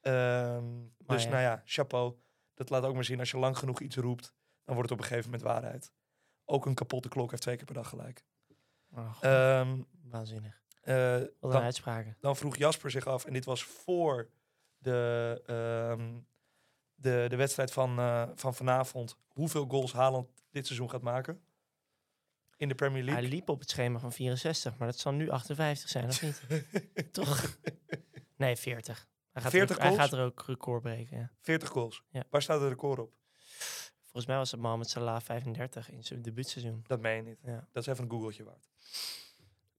[0.00, 0.64] Ehm,
[0.98, 1.30] dus ja.
[1.30, 2.14] nou ja, chapeau.
[2.54, 4.34] Dat laat ook maar zien, als je lang genoeg iets roept,
[4.64, 5.92] dan wordt het op een gegeven moment waarheid.
[6.44, 8.24] Ook een kapotte klok heeft twee keer per dag gelijk.
[8.94, 10.60] Oh, Ehm, waanzinnig.
[10.82, 12.16] eh, Wat een dan, uitspraken.
[12.20, 14.30] dan vroeg Jasper zich af, en dit was voor
[14.78, 16.18] de, ehm,
[16.94, 21.40] de, de wedstrijd van, eh, van vanavond, hoeveel goals Haaland dit seizoen gaat maken
[22.56, 23.30] in de Premier Hij League.
[23.30, 26.42] liep op het schema van 64, maar dat zal nu 58 zijn, of niet?
[27.12, 27.56] Toch?
[28.36, 29.08] Nee, 40.
[29.32, 30.10] Hij gaat, 40 er, ook- hij goals?
[30.10, 31.18] gaat er ook record breken.
[31.18, 31.30] Ja.
[31.40, 32.04] 40 goals.
[32.10, 32.24] Ja.
[32.30, 33.12] Waar staat het record op?
[34.12, 36.84] Volgens mij was het Mohamed Salah 35 in zijn debuutseizoen.
[36.86, 37.38] Dat meen je niet.
[37.44, 37.68] Ja.
[37.72, 38.68] Dat is even een googeltje waard.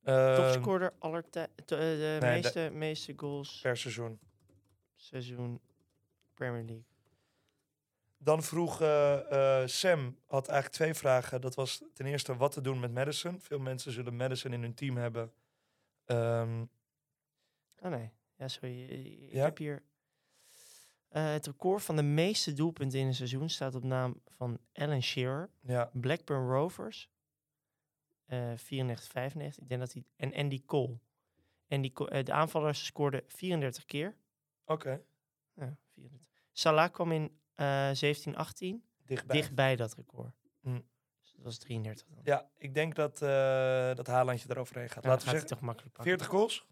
[0.03, 1.53] Ehm, Topscorer aller tijden.
[1.65, 4.19] De nee, meeste, meeste goals per seizoen.
[4.95, 5.59] seizoen
[6.33, 6.83] Premier League.
[8.17, 11.41] Dan vroeg eh, eh, Sam, had eigenlijk twee vragen.
[11.41, 13.39] Dat was ten eerste wat te doen met Madison.
[13.41, 15.33] Veel mensen zullen Madison in hun team hebben.
[16.05, 16.65] Ehm,
[17.81, 18.83] Oh nee, ja, sorry.
[18.83, 19.43] Ik Ja?
[19.43, 19.83] heb hier...
[21.13, 25.01] eh, het record van de meeste doelpunten in een seizoen staat op naam van Alan
[25.03, 25.49] Shearer.
[25.61, 27.09] ja, Blackburn Rovers.
[28.25, 29.63] eh 94, 95.
[29.63, 30.03] Ik denk dat hij...
[30.15, 30.97] En Andy Cole.
[31.67, 34.15] Andy Cole eh, de aanvallers scoorden 34 keer.
[34.65, 35.01] oké.
[35.55, 36.27] Ja, 34.
[36.51, 39.35] Salah kwam in eh 17, 18 Dichtbij.
[39.37, 40.33] dichtbij dat record.
[40.61, 40.79] Hm.
[41.21, 42.19] Dus dat was 33 dan.
[42.23, 45.03] Ja, ik denk dat, eh dat Haalandje eroverheen gaat.
[45.03, 46.13] Ja, Laten we zeggen, toch makkelijk pakken.
[46.17, 46.65] 40 goals?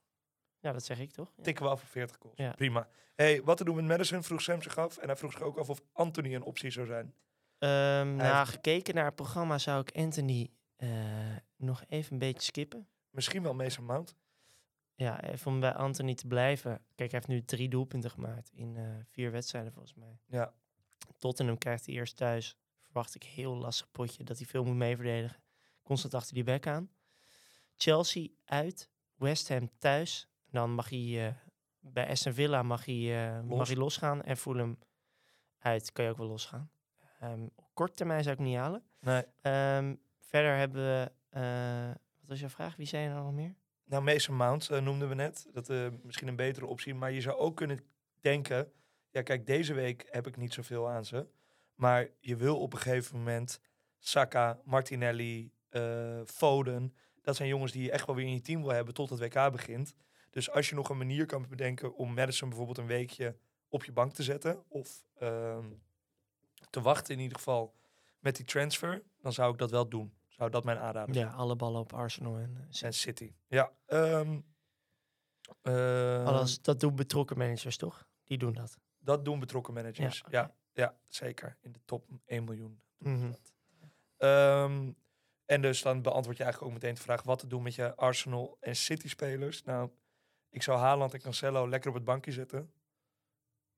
[0.61, 1.33] Ja, dat zeg ik toch?
[1.37, 1.43] Ja.
[1.43, 2.37] Tikken we af op 40 goals.
[2.37, 2.51] Ja.
[2.51, 2.87] Prima.
[3.15, 4.97] hey, wat te doen met Madison vroeg Sam zich af.
[4.97, 7.13] En hij vroeg zich ook af of Anthony een optie zou zijn.
[7.59, 10.89] Nou, heeft- gekeken naar het programma zou ik Anthony eh,
[11.57, 12.87] nog even een beetje skippen.
[13.09, 14.15] Misschien wel Mason Mount.
[14.95, 16.71] Ja, even om bij Anthony te blijven.
[16.95, 20.19] Kijk, hij heeft nu drie doelpunten gemaakt in eh, vier wedstrijden volgens mij.
[20.27, 20.53] Ja,
[21.17, 22.57] Tottenham krijgt hij eerst thuis.
[22.83, 25.43] Verwacht ik heel lastig potje dat hij veel moet meeverdedigen.
[25.83, 26.89] Constant achter die bek aan.
[27.75, 28.89] Chelsea uit.
[29.15, 30.27] West Ham thuis.
[30.51, 31.33] Dan mag hij eh,
[31.79, 33.57] bij Aston Villa mag hij, eh, Los.
[33.57, 34.21] mag hij losgaan.
[34.23, 34.77] En Fulham
[35.59, 36.71] uit kan je ook wel losgaan.
[37.19, 38.83] Ehm op korte termijn zou ik niet halen.
[38.99, 39.23] nee.
[39.41, 41.11] Ehm, verder hebben we...
[41.29, 41.87] eh,
[42.19, 42.75] wat was jouw vraag?
[42.75, 43.55] Wie zijn er nog meer?
[43.85, 45.47] Nou, Mason Mount noemden we net.
[45.53, 46.93] Dat is misschien een betere optie.
[46.93, 47.79] Maar je zou ook kunnen
[48.19, 48.71] denken...
[49.09, 51.27] Ja, kijk, deze week heb ik niet zoveel aan ze.
[51.75, 53.61] Maar je wil op een gegeven moment...
[53.99, 56.95] Saka, Martinelli, eh, Foden...
[57.21, 59.19] Dat zijn jongens die je echt wel weer in je team wil hebben tot het
[59.19, 59.93] WK begint.
[60.31, 63.37] Dus als je nog een manier kan bedenken om Madison bijvoorbeeld een weekje
[63.69, 64.63] op je bank te zetten...
[64.67, 65.65] of ehm,
[66.69, 67.75] te wachten in ieder geval
[68.19, 69.03] met die transfer...
[69.21, 70.13] dan zou ik dat wel doen.
[70.27, 71.27] Zou dat mijn aanrader zijn.
[71.27, 72.85] Ja, alle ballen op Arsenal en eh, City.
[72.85, 73.33] En City.
[73.47, 73.71] Ja.
[73.85, 74.39] ehm,
[75.61, 78.07] eh, Alles, dat doen betrokken managers toch?
[78.23, 78.77] Die doen dat.
[78.99, 80.23] Dat doen betrokken managers.
[80.29, 81.57] Ja, Ja, zeker.
[81.61, 82.81] In de top 1 miljoen.
[84.17, 84.91] Ehm,
[85.45, 87.95] en dus dan beantwoord je eigenlijk ook meteen de vraag wat te doen met je
[87.95, 89.63] Arsenal en City spelers.
[89.63, 89.89] Nou,
[90.51, 92.71] ik zou Haaland en Cancelo lekker op het bankje zetten.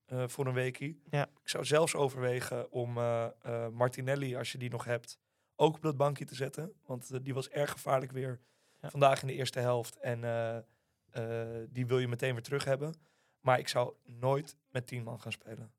[0.04, 1.02] eh, voor een weekie.
[1.10, 1.22] Ja.
[1.42, 5.18] Ik zou zelfs overwegen om eh, eh, Martinelli, als je die nog hebt,
[5.56, 6.72] ook op dat bankje te zetten.
[6.86, 8.40] Want die was erg gevaarlijk weer
[8.80, 8.90] Ja.
[8.90, 9.96] vandaag in de eerste helft.
[9.98, 10.20] En
[11.70, 12.94] die wil je meteen weer terug hebben.
[13.40, 15.72] Maar ik zou nooit met 10 man gaan spelen.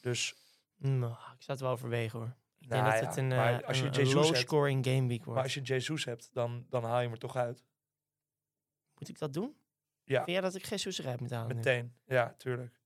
[0.00, 0.34] Dus
[0.76, 2.36] Nou, ik zou het wel overwegen hoor.
[2.58, 4.84] Ik Nou denk dat ja, het een, maar als je een, Jesus een hebt- low-scoring
[4.84, 5.34] gameweek wordt.
[5.34, 7.64] Maar als je Jesus hebt, dan, dan haal je hem er toch uit.
[8.98, 9.56] Moet ik dat doen?
[10.08, 10.16] Ja.
[10.16, 11.54] Vind jij dat ik Jesus eruit moet halen nu?
[11.54, 11.92] Meteen.
[12.06, 12.80] Ja, tuurlijk.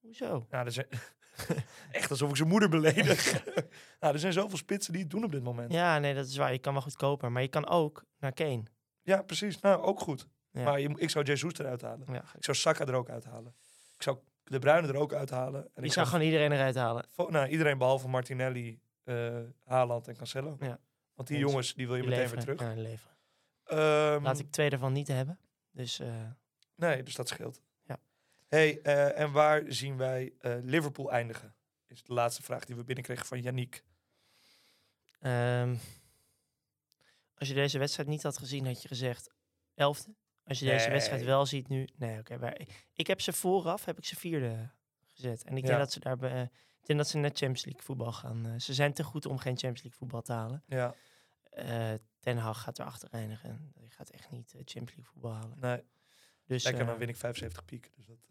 [0.00, 0.46] Hoezo?
[0.50, 0.86] Nou, er zijn...
[1.90, 3.44] Echt alsof ik zijn moeder beledig.
[4.00, 5.72] nou, er zijn zoveel spitsen die het doen op dit moment.
[5.72, 6.52] Ja, Ja, nee, dat is waar.
[6.52, 7.32] Je kan wel goedkoper.
[7.32, 8.62] Maar je kan ook naar Kane.
[9.26, 9.60] precies.
[9.60, 10.28] Nou, ook goed.
[10.50, 10.62] Ja.
[10.62, 12.06] Maar je, ik zou Jesus eruit halen.
[12.12, 12.24] Ja.
[12.36, 13.54] Ik zou Saka er ook uithalen.
[13.96, 15.62] Ik zou De Bruyne er ook uithalen.
[15.62, 17.06] En Je ik zou gewoon iedereen eruit halen.
[17.16, 20.56] Nou, iedereen behalve Martinelli, eh Haaland en Cancelo.
[20.60, 20.78] Ja.
[21.14, 22.60] Want die jongens, die wil je Die meteen weer terug.
[22.60, 23.16] Ja, leveren.
[23.64, 25.38] Ehm, Laat ik twee daarvan niet hebben.
[25.72, 26.30] Dus eh,
[26.76, 27.60] Nee, dus dat scheelt.
[27.82, 27.98] Ja.
[28.48, 31.54] Hey, eh, en waar zien wij eh, Liverpool eindigen?
[31.86, 33.84] Is de laatste vraag die we binnenkregen van Yannick.
[35.20, 35.76] ehm,
[37.34, 39.30] als je deze wedstrijd niet had gezien, had je gezegd
[39.74, 40.14] elfde.
[40.44, 41.88] Als je deze wedstrijd wel ziet nu...
[41.96, 42.52] Nee, oké.
[42.94, 44.70] ik heb ze vooraf, heb ik ze vierde
[45.08, 45.44] gezet.
[45.44, 45.68] En ik Ja.
[45.68, 46.22] denk dat ze daar...
[46.22, 46.42] eh,
[46.80, 48.60] ik denk dat ze net Champions League voetbal gaan.
[48.60, 50.62] ze zijn te goed om geen Champions League voetbal te halen.
[50.66, 50.94] Ja,
[51.52, 53.72] Eh, Ten Hag gaat erachter eindigen.
[53.74, 55.58] Die gaat echt niet eh, Champions League voetbal halen.
[55.60, 55.82] nee.
[56.46, 57.90] Dus Lekker, dan eh, win ik 75 piek.
[57.96, 58.28] Dus dat.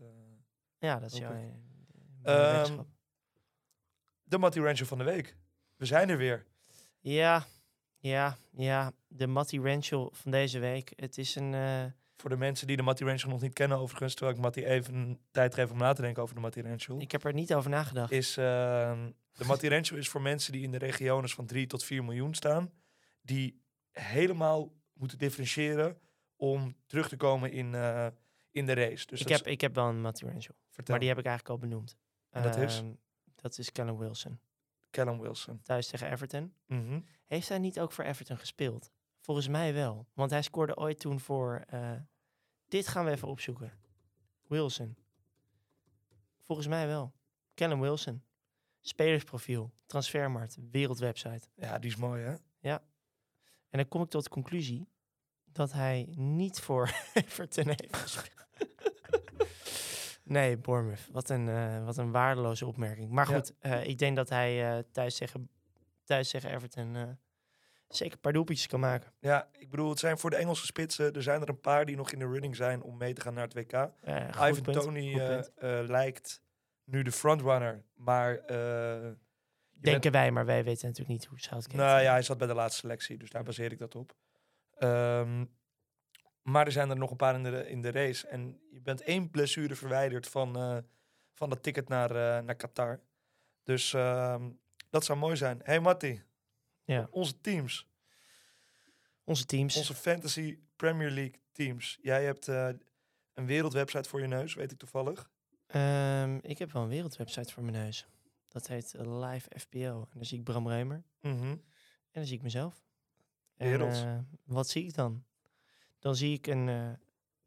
[0.78, 1.34] Ja, dat is jouw
[2.24, 2.88] wetenschap.
[4.24, 5.36] De Matty Rancher van de week.
[5.76, 6.46] We zijn er weer.
[7.00, 7.46] Ja,
[7.98, 8.92] ja, ja.
[9.08, 10.94] De Matty Ranchel van deze week.
[10.96, 11.54] Het is een...
[12.16, 15.20] Voor de mensen die de Matty Rancher nog niet kennen, overigens, terwijl ik Matty even
[15.32, 17.02] tijd geef om na te denken over de Matty Rancher.
[17.02, 18.12] ik heb er niet over nagedacht.
[18.12, 21.84] is ehm, de Matty Rancho is voor mensen die in de regionen van 3 tot
[21.84, 22.72] 4 miljoen staan,
[23.22, 23.62] die
[23.92, 25.98] helemaal moeten differentiëren
[26.36, 28.08] om terug te komen in, eh,
[28.52, 29.06] in de race.
[29.08, 30.52] Dus ik, heb, ik heb wel een vertel,
[30.88, 31.98] Maar die heb ik eigenlijk al benoemd.
[32.30, 32.78] En dat is?
[32.80, 32.94] Ehm,
[33.36, 34.40] Dat is Callum Wilson.
[34.90, 35.62] Callum Wilson.
[35.62, 36.54] Thuis tegen Everton.
[36.66, 37.02] Mhm.
[37.26, 38.92] Heeft hij niet ook voor Everton gespeeld?
[39.20, 40.08] Volgens mij wel.
[40.14, 41.64] Want hij scoorde ooit toen voor...
[41.68, 41.92] eh,
[42.68, 43.72] dit gaan we even opzoeken.
[44.48, 44.96] Wilson.
[46.44, 47.14] Volgens mij wel.
[47.54, 48.24] Callum Wilson.
[48.80, 49.74] Spelersprofiel.
[49.86, 50.58] Transfermarkt.
[50.72, 51.48] Wereldwebsite.
[51.56, 52.24] Ja, die is mooi,
[52.60, 52.76] hè?
[53.72, 54.90] En dan kom ik tot de conclusie
[55.46, 58.46] dat hij niet voor Everton heeft gespeeld.
[60.24, 61.08] nee, Bournemouth.
[61.12, 63.10] Wat een, eh, wat een waardeloze opmerking.
[63.12, 63.36] Maar Ja.
[63.36, 65.50] goed, eh, ik denk dat hij eh, thuis, tegen,
[66.04, 67.20] thuis tegen Everton
[67.88, 69.14] zeker een paar doelpuntjes kan maken.
[69.20, 71.14] Ja, ik bedoel, het zijn voor de Engelse spitsen.
[71.14, 73.34] Er zijn er een paar die nog in de running zijn om mee te gaan
[73.34, 73.90] naar het WK.
[74.50, 75.16] Ivan Tony
[75.86, 76.42] lijkt
[76.84, 78.42] nu de frontrunner, maar...
[79.82, 81.76] bent- Denken wij, maar wij weten natuurlijk niet hoe Southgate...
[81.76, 84.16] Nou ja, hij zat bij de laatste selectie, dus daar baseer ik dat op.
[84.78, 85.46] Ehm,
[86.42, 88.28] maar er zijn er nog een paar in de, in de race.
[88.28, 90.78] En je bent één blessure verwijderd van, eh,
[91.34, 93.00] van dat ticket naar, eh, naar Qatar.
[93.64, 94.50] Dus ehm,
[94.90, 95.60] dat zou mooi zijn.
[95.64, 96.24] Hey Matti,
[96.84, 97.08] Ja.
[97.12, 97.88] onze teams,
[99.24, 99.78] Onze teams.
[99.78, 101.98] onze Fantasy Premier League teams.
[102.02, 102.70] Jij hebt eh,
[103.34, 105.30] een wereldwebsite voor je neus, weet ik toevallig.
[105.68, 108.08] Ehm, ik heb wel een wereldwebsite voor mijn neus.
[108.52, 109.80] Dat heet Live FPO.
[110.12, 111.04] En daar zie ik Bram Reumer.
[111.22, 111.36] Mhm.
[111.46, 111.62] En
[112.12, 112.84] dan zie ik mezelf.
[113.56, 114.02] Werelds.
[114.02, 115.24] En, eh, wat zie ik dan?
[116.00, 116.92] Dan zie ik een, eh,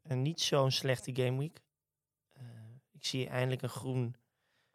[0.01, 1.61] een niet zo'n slechte gameweek.
[2.33, 2.43] Eh
[2.91, 4.15] ik zie eindelijk een groen,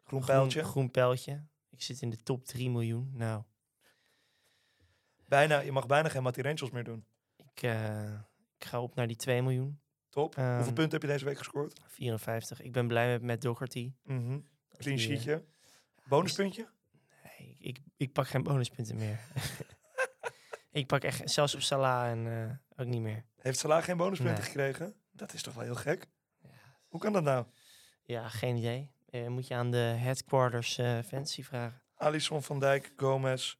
[0.03, 0.63] Groen pijltje.
[0.63, 1.43] groen pijltje.
[1.69, 3.11] Ik zit in de top 3 miljoen.
[3.13, 3.43] Nou,
[5.27, 7.05] Bijna, je mag bijna geen Matti Rentals meer doen.
[7.37, 7.61] ik,
[8.57, 9.79] ik ga op naar die 2 miljoen.
[10.09, 10.35] Top.
[10.35, 11.79] Hoeveel Ehm, punten heb je deze week gescoord?
[11.87, 12.61] 54.
[12.61, 13.93] Ik ben blij met, met Doherty.
[14.03, 15.43] Dat Clean sheetje.
[16.05, 16.67] Bonuspuntje?
[17.23, 19.19] nee, ik, ik pak geen bonuspunten meer.
[20.71, 22.27] ik pak echt, zelfs op Salah en
[22.73, 23.25] eh, ook niet meer.
[23.39, 24.43] Heeft Salah geen bonuspunten Nee.
[24.43, 24.95] gekregen?
[25.11, 26.07] Dat is toch wel heel gek?
[26.41, 26.49] Ja.
[26.87, 27.45] Hoe kan dat nou?
[28.03, 28.91] Ja, geen idee.
[29.09, 31.81] Eh, moet je aan de headquarters eh fancy vragen.
[31.95, 33.55] Alisson, Van Dijk, Gomez.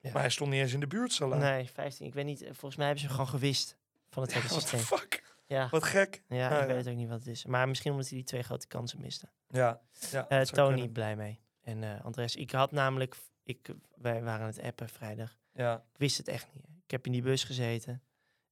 [0.00, 0.10] Ja.
[0.12, 1.38] Maar hij stond niet eens in de buurt, Salah.
[1.40, 2.06] Nee, 15.
[2.06, 2.44] Ik weet niet.
[2.44, 3.76] Volgens mij hebben ze gewoon gewist
[4.08, 4.80] van het Ja, hele the systeem.
[4.80, 5.32] fuck?
[5.46, 6.22] Ja, Wat gek.
[6.28, 6.74] ja Ah, ik ja.
[6.74, 7.44] weet ook niet wat het is.
[7.44, 9.30] Maar misschien omdat hij die twee grote kansen miste.
[9.48, 9.80] Ja,
[10.10, 11.40] ja Tony, blij mee.
[11.64, 13.16] En eh Andres, ik had namelijk...
[13.42, 15.38] Ik, wij waren aan het appen vrijdag.
[15.52, 16.64] Ja, Ik wist het echt niet.
[16.84, 18.02] Ik heb in die bus gezeten.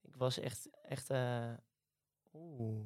[0.00, 0.68] Ik was echt...
[0.82, 1.52] echt eh,
[2.32, 2.84] Oeh,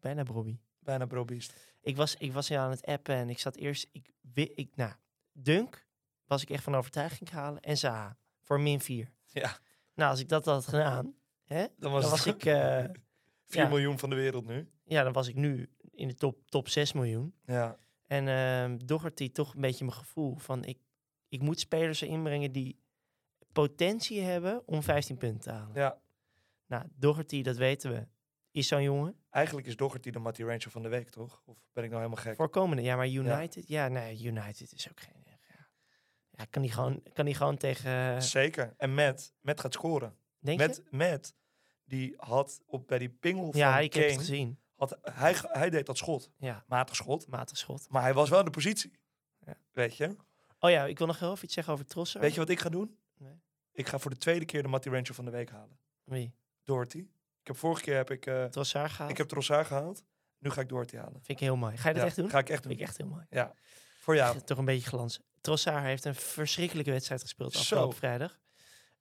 [0.00, 0.58] bijna Bobby.
[0.78, 1.54] bijna brobiest.
[1.80, 3.88] Ik was, ik was aan het appen en ik zat eerst...
[3.92, 4.92] Ik, ik, nou,
[5.32, 5.86] Dunk
[6.26, 7.60] was ik echt van overtuiging halen.
[7.60, 9.12] En Zaha voor min 4.
[9.26, 9.58] Ja,
[9.94, 11.14] Nou, als ik dat had gedaan...
[11.44, 12.44] Hè, dan was, dan het was ik...
[12.54, 12.84] eh,
[13.46, 13.68] 4 ja.
[13.68, 14.70] miljoen van de wereld nu.
[14.84, 17.34] ja, dan was ik nu in de top, top 6 miljoen.
[17.44, 17.78] Ja,
[18.14, 20.64] En Doherty toch een beetje mijn gevoel van...
[20.64, 20.78] Ik,
[21.28, 22.82] ik moet spelers erin brengen die
[23.52, 25.74] potentie hebben om 15 punten te halen.
[25.74, 26.02] ja.
[26.66, 28.06] Nou, Doherty, dat weten we,
[28.50, 29.16] is zo'n jongen.
[29.30, 31.42] Eigenlijk is Doherty de Matty Rancher van de week, toch?
[31.44, 32.36] Of ben ik nou helemaal gek?
[32.36, 33.68] Voorkomende, ja, maar United...
[33.68, 35.22] Ja, nee, United is ook geen...
[35.24, 35.66] Ja,
[36.30, 38.22] ja kan hij gewoon, kan hij gewoon tegen...
[38.22, 38.74] Zeker.
[38.76, 40.16] En Matt, Matt gaat scoren.
[40.38, 40.82] denk je?
[40.90, 41.34] Matt,
[41.84, 44.58] die had op, bij die pingel van Ja, ik heb het gezien.
[44.76, 46.30] Had, hij, hij deed dat schot.
[46.38, 47.26] Ja, Matig schot.
[47.26, 47.86] matig schot.
[47.88, 48.98] Maar hij was wel in de positie.
[49.46, 49.54] Ja.
[49.72, 50.16] Weet je?
[50.58, 52.24] Oh ja, ik wil nog heel even iets zeggen over Trossard.
[52.24, 52.98] Weet je wat ik ga doen?
[53.18, 53.40] Nee.
[53.72, 55.78] Ik ga voor de tweede keer de Matty Rancher van de week halen.
[56.04, 56.34] Wie?
[56.64, 56.98] Doherty.
[57.40, 59.10] Ik heb vorige keer heb ik, eh, Trossard gehaald?
[59.10, 60.04] ik heb Trossard gehaald.
[60.38, 61.12] Nu ga ik Doherty halen.
[61.12, 61.76] Vind ik heel mooi.
[61.76, 62.30] Ga je dat Ja, echt doen?
[62.30, 62.70] Ga ik echt doen.
[62.70, 63.26] Vind ik echt heel mooi.
[63.30, 63.54] Ja.
[64.00, 64.40] Voor jou.
[64.40, 65.20] Toch een beetje glans.
[65.40, 67.58] Trossard heeft een verschrikkelijke wedstrijd gespeeld Zo.
[67.58, 68.38] afgelopen vrijdag.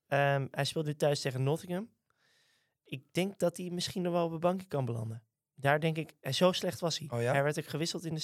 [0.08, 1.90] Ehm, hij speelt nu thuis tegen Nottingham.
[2.84, 5.24] Ik denk dat hij misschien nog wel op een bankje kan belanden.
[5.56, 7.08] Daar denk ik, en zo slecht was hij.
[7.12, 7.32] Oh ja?
[7.32, 8.22] Hij werd ook gewisseld in de,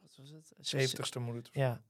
[0.00, 0.52] wat was het?
[0.58, 1.48] Zes- 70ste minuut.
[1.52, 1.82] Ja,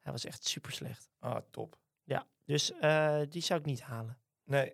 [0.00, 1.10] hij was echt super slecht.
[1.18, 1.78] Ah, top.
[2.04, 4.18] Ja, dus eh, die zou ik niet halen.
[4.44, 4.72] Nee.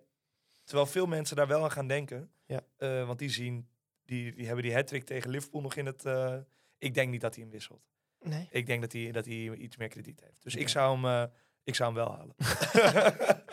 [0.63, 2.31] Terwijl veel mensen daar wel aan gaan denken.
[2.45, 2.61] Ja.
[2.77, 3.67] Eh, want die zien,
[4.05, 6.05] die, die hebben die hat tegen Liverpool nog in het...
[6.05, 6.37] eh,
[6.77, 7.87] ik denk niet dat hij hem wisselt.
[8.21, 8.47] Nee.
[8.51, 10.43] Ik denk dat hij, dat hij iets meer krediet heeft.
[10.43, 11.23] Dus ik, zou hem, eh,
[11.63, 12.35] ik zou hem wel halen.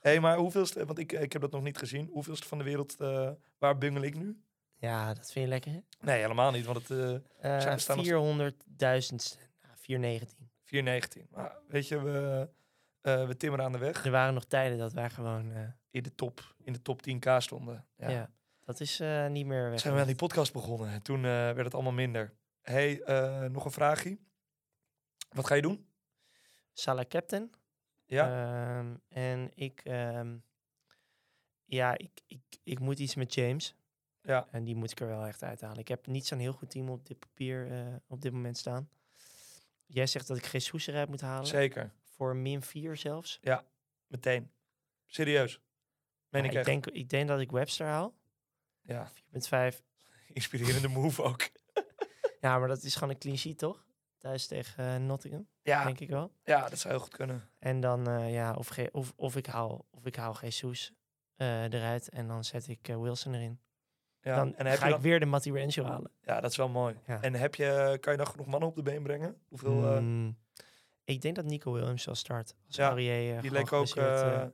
[0.00, 2.08] hey, maar hoeveelste, want ik, ik heb dat nog niet gezien.
[2.12, 4.40] Hoeveelste van de wereld, eh, waar bungel ik nu?
[4.80, 5.80] Ja, dat vind je lekker, hè?
[6.00, 6.90] Nee, helemaal niet, want het
[7.96, 10.50] nog- 400.000, nou, 419.
[10.64, 11.26] 419.
[11.30, 12.48] Maar weet je, we,
[13.00, 14.04] eh, we timmeren aan de weg.
[14.04, 15.52] Er waren nog tijden dat wij gewoon...
[15.52, 17.86] eh, In de top, in de top 10k stonden.
[17.96, 18.08] ja.
[18.10, 18.30] Ja.
[18.64, 19.80] dat is eh, niet meer weg.
[19.80, 20.88] Zijn we aan die podcast begonnen.
[20.88, 22.34] En toen werd het allemaal minder.
[22.62, 23.02] hey,
[23.48, 24.18] nog een vraagje.
[25.30, 25.86] Wat ga je doen?
[26.72, 27.50] Salah captain.
[28.06, 28.26] Ja,
[28.78, 30.36] Ehm, en ik, ehm,
[31.64, 33.74] ja, ik, ik, ik moet iets met James.
[34.22, 34.46] Ja.
[34.50, 35.78] En die moet ik er wel echt uithalen.
[35.78, 38.88] Ik heb niet zo'n heel goed team op dit papier eh, op dit moment staan.
[39.86, 41.46] Jij zegt dat ik Jesus eruit moet halen.
[41.46, 41.92] zeker.
[42.02, 43.40] Voor min 4 zelfs.
[44.06, 44.50] Meteen.
[45.06, 45.60] Serieus.
[46.28, 46.66] Meen Ja, ik ik, echt.
[46.66, 48.14] denk, ik denk dat ik Webster haal.
[48.80, 49.10] Ja,
[49.72, 49.78] 4.5.
[50.32, 51.48] inspirerende move ook.
[52.40, 53.84] Ja, maar dat is gewoon een clean sheet, toch?
[54.18, 56.32] Thuis tegen eh, Nottingham, Ja, denk ik wel.
[56.44, 57.50] ja, dat zou heel goed kunnen.
[57.58, 60.92] En dan, eh, ja, of, of, of, ik haal, of ik haal Jesus
[61.36, 63.60] eruit en dan zet ik Wilson erin.
[64.22, 66.10] Ja, dan en heb ga je ik weer de Matty Rancho halen.
[66.22, 66.94] ja, dat is wel mooi.
[67.06, 67.22] Ja.
[67.22, 69.36] En heb je, kan je dan genoeg mannen op de been brengen?
[69.48, 70.38] Hoeveel, eh, Mm,
[71.04, 72.56] ik denk dat Nico Williams zal starten.
[72.66, 74.48] Als Ja, Aurier, eh, die gewoon leek ook, eh, eh,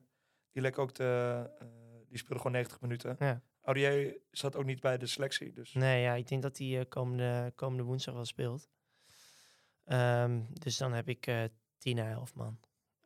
[0.53, 1.67] die leek ook de, eh,
[2.09, 3.17] die speelde gewoon 90 minuten.
[3.19, 3.43] Ja.
[3.63, 6.85] Aurier zat ook niet bij de selectie, dus Nee, ja, ik denk dat hij eh,
[6.89, 8.69] komende, komende woensdag wel speelt.
[9.85, 11.43] Ehm, dus dan heb ik eh
[11.79, 12.59] 10 à 11 man.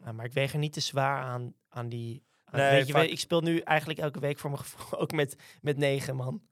[0.05, 2.25] Ah, maar ik weeg er niet te zwaar aan, aan die...
[2.53, 5.37] Nee, weet je, vaak- ik speel nu eigenlijk elke week voor mijn gevoel ook met,
[5.61, 6.43] met 9 man.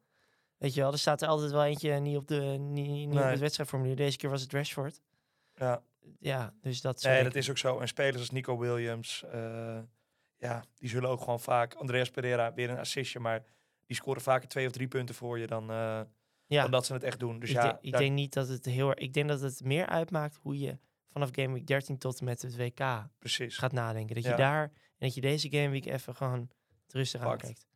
[0.57, 3.25] Weet je wel, er staat er altijd wel eentje niet op, de, niet, niet op
[3.25, 3.97] het wedstrijdformulier.
[3.97, 5.01] Deze keer was het Rashford.
[5.55, 5.83] ja.
[6.21, 7.79] Ja, dus dat Nee, dat is ook zo.
[7.79, 9.79] En spelers als Nico Williams, eh,
[10.37, 11.75] ja, die zullen ook gewoon vaak...
[11.75, 13.45] Andreas Pereira, weer een assistje, maar
[13.87, 16.01] die scoren vaker twee of drie punten voor je dan, eh,
[16.47, 16.63] ja.
[16.63, 17.39] dan dat ze het echt doen.
[17.39, 18.99] Dus ik, ja, ik daar- denk niet dat het heel erg...
[18.99, 20.79] Ik denk dat het meer uitmaakt hoe je
[21.13, 23.57] vanaf Game Week 13 tot en met het WK precies.
[23.59, 24.15] gaat nadenken.
[24.15, 24.31] Dat Ja.
[24.31, 24.73] je daar...
[24.99, 26.51] En dat je deze Game Week even gewoon
[26.85, 27.33] het rustig Pakt.
[27.33, 27.67] aankijkt.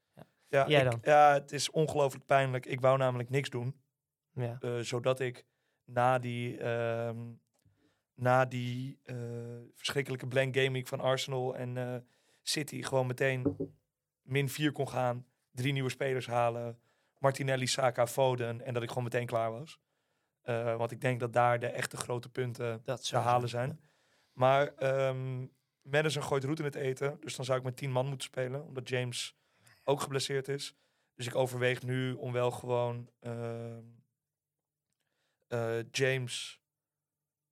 [0.48, 1.00] Ja, Jij ik- dan?
[1.02, 2.66] ja, het is ongelooflijk pijnlijk.
[2.66, 3.80] Ik wou namelijk niks doen.
[4.34, 4.56] Ja.
[4.60, 5.46] eh, zodat ik
[5.84, 7.18] na die, ehm,
[8.14, 9.16] na die eh,
[9.74, 11.96] verschrikkelijke blank gaming van Arsenal en eh,
[12.42, 13.56] City gewoon meteen
[14.22, 15.26] min 4 kon gaan.
[15.52, 16.78] Drie nieuwe spelers halen.
[17.18, 18.60] Martinelli, Saka, Foden.
[18.64, 19.80] En dat ik gewoon meteen klaar was.
[20.42, 23.80] Eh, want ik denk dat daar de echte grote punten Dat te halen zijn.
[24.32, 25.46] Maar ehm
[25.83, 27.16] Madison gooit roet in het eten.
[27.20, 28.64] Dus dan zou ik met 10 man moeten spelen.
[28.64, 29.37] Omdat James
[29.85, 30.76] ook geblesseerd is.
[31.14, 33.85] Dus ik overweeg nu om wel gewoon ehm,
[35.49, 36.61] eh, James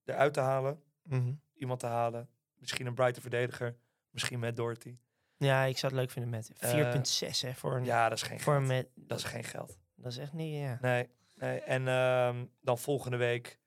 [0.04, 0.82] eruit te halen.
[1.02, 1.32] Mhm.
[1.54, 2.28] Iemand te halen.
[2.56, 3.76] Misschien een brighter verdediger.
[4.10, 4.96] Misschien met Doherty.
[5.36, 8.40] Ja, ik zou het leuk vinden met 4.6 hè, voor een, Ja, dat is geen
[8.40, 8.66] voor geld.
[8.66, 8.88] met.
[8.94, 9.78] Dat is geen geld.
[9.94, 10.78] Dat is echt niet, ja.
[10.80, 11.08] Nee.
[11.34, 11.60] nee.
[11.60, 13.58] En ehm, dan volgende week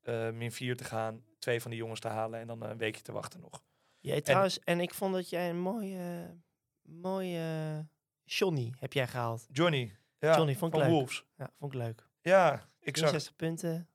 [0.00, 1.24] eh, min 4 te gaan.
[1.38, 2.40] Twee van die jongens te halen.
[2.40, 3.62] En dan een weekje te wachten nog.
[4.00, 6.34] Jij trouwens, en ik vond dat jij een mooie,
[6.82, 7.86] mooie
[8.24, 9.46] Johnny heb jij gehaald.
[9.52, 9.96] Johnny.
[10.18, 10.98] Ja, Johnny, vond ik van leuk.
[10.98, 11.24] Wolves.
[11.36, 12.08] Ja, vond ik leuk.
[12.20, 13.88] Ja, ik zag 64 punten.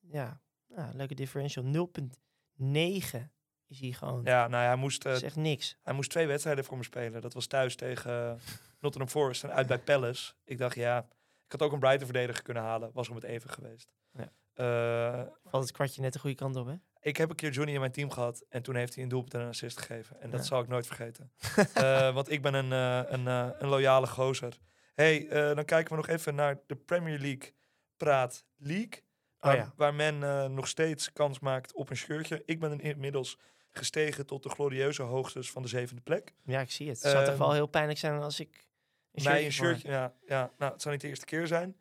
[0.00, 1.64] Ja, nou, leuke differential.
[1.64, 3.30] 0.9
[3.66, 4.22] is hij gewoon.
[4.24, 5.76] Ja, nou ja, hij moest, eh, is echt niks.
[5.82, 7.20] hij moest twee wedstrijden voor me spelen.
[7.20, 8.34] Dat was thuis tegen eh,
[8.80, 10.32] Nottingham Forest en uit bij Palace.
[10.44, 10.98] Ik dacht, ja,
[11.46, 12.90] ik had ook een Brighton verdediger kunnen halen.
[12.92, 13.92] Was om het even geweest.
[14.12, 14.32] Ja.
[14.52, 16.74] Eh, Valt het kwartje net de goede kant op, hè?
[17.02, 18.44] Ik heb een keer Johnny in mijn team gehad.
[18.48, 20.20] En toen heeft hij een doelpunt en een assist gegeven.
[20.20, 20.46] En dat Ja.
[20.46, 21.32] zal ik nooit vergeten.
[21.74, 24.58] Eh, want ik ben een, eh, een, eh, een loyale gozer.
[24.94, 27.54] hey, dan kijken we nog even naar de Premier League
[27.96, 28.90] Praat League.
[29.38, 29.72] Oh Waar, ja.
[29.76, 30.18] waar men
[30.54, 32.42] nog steeds kans maakt op een shirtje.
[32.46, 33.38] Ik ben inmiddels
[33.70, 36.34] gestegen tot de glorieuze hoogtes van de zevende plek.
[36.44, 37.02] Ja, ik zie het.
[37.02, 38.66] Het zou toch Ehm, wel heel pijnlijk zijn als ik
[39.12, 40.50] een een shirtje ja, ja.
[40.58, 41.76] Nou, het zou niet de eerste keer zijn.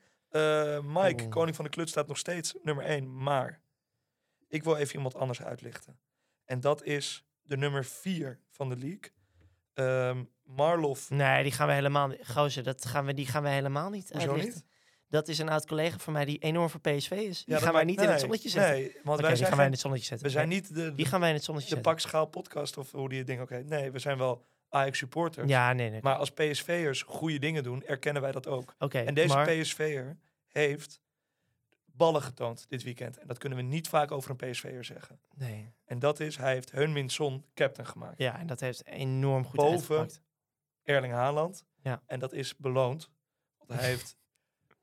[0.83, 3.23] Mike, koning van de klut, staat nog steeds nummer 1.
[3.23, 3.60] Maar
[4.51, 5.99] ik wil even iemand anders uitlichten.
[6.45, 9.11] En dat is de nummer 4 van de league.
[9.73, 11.09] Ehm, Marlof.
[11.09, 12.27] Nee, die gaan we helemaal niet.
[12.27, 14.53] Gozer, dat gaan we, die gaan we helemaal niet Hoezo uitlichten.
[14.63, 14.69] niet?
[15.07, 17.43] Dat is een oud collega van mij die enorm voor PSV is.
[17.45, 18.71] Die gaan wij maakt- niet in het zonnetje zetten.
[18.73, 20.25] Nee, want wij die gaan wij in het zonnetje zetten.
[20.27, 21.93] we zijn niet de, Die gaan wij in het zonnetje de zetten.
[21.93, 23.67] pakschaal podcast of hoe die ding ook heet.
[23.69, 25.49] Nee, we zijn wel Ajax supporters.
[25.49, 26.01] Ja, nee, nee.
[26.01, 28.75] Maar als PSV'ers goede dingen doen, erkennen wij dat ook.
[28.77, 31.01] En deze maar, PSV'er heeft
[31.93, 33.17] ballen getoond dit weekend.
[33.17, 35.19] En dat kunnen we niet vaak over een PSV'er zeggen.
[35.35, 35.73] Nee.
[35.85, 38.17] En dat is, hij heeft Heun-Min Son captain gemaakt.
[38.17, 40.21] Ja, en dat heeft enorm goed Boven- uitgepakt.
[40.83, 41.65] Erling Haaland.
[41.81, 42.03] Ja.
[42.05, 43.09] En dat is beloond.
[43.57, 44.17] Want hij heeft,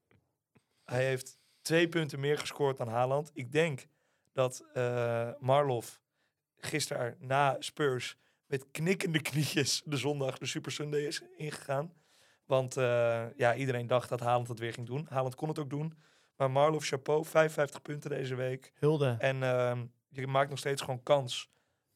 [0.85, 3.31] hij heeft twee punten meer gescoord dan Haaland.
[3.35, 3.87] Ik denk
[4.33, 6.01] dat eh Marlof
[6.57, 11.93] gisteren na Spurs met knikkende knietjes de zondag de Super Sunday is ingegaan.
[12.45, 15.07] Want eh, ja, iedereen dacht dat Haaland het weer ging doen.
[15.11, 15.99] Haaland kon het ook doen.
[16.39, 18.73] Maar Marlof, chapeau, 55 punten deze week.
[18.75, 19.17] Hulde.
[19.19, 21.51] En ehm, je maakt nog steeds gewoon kans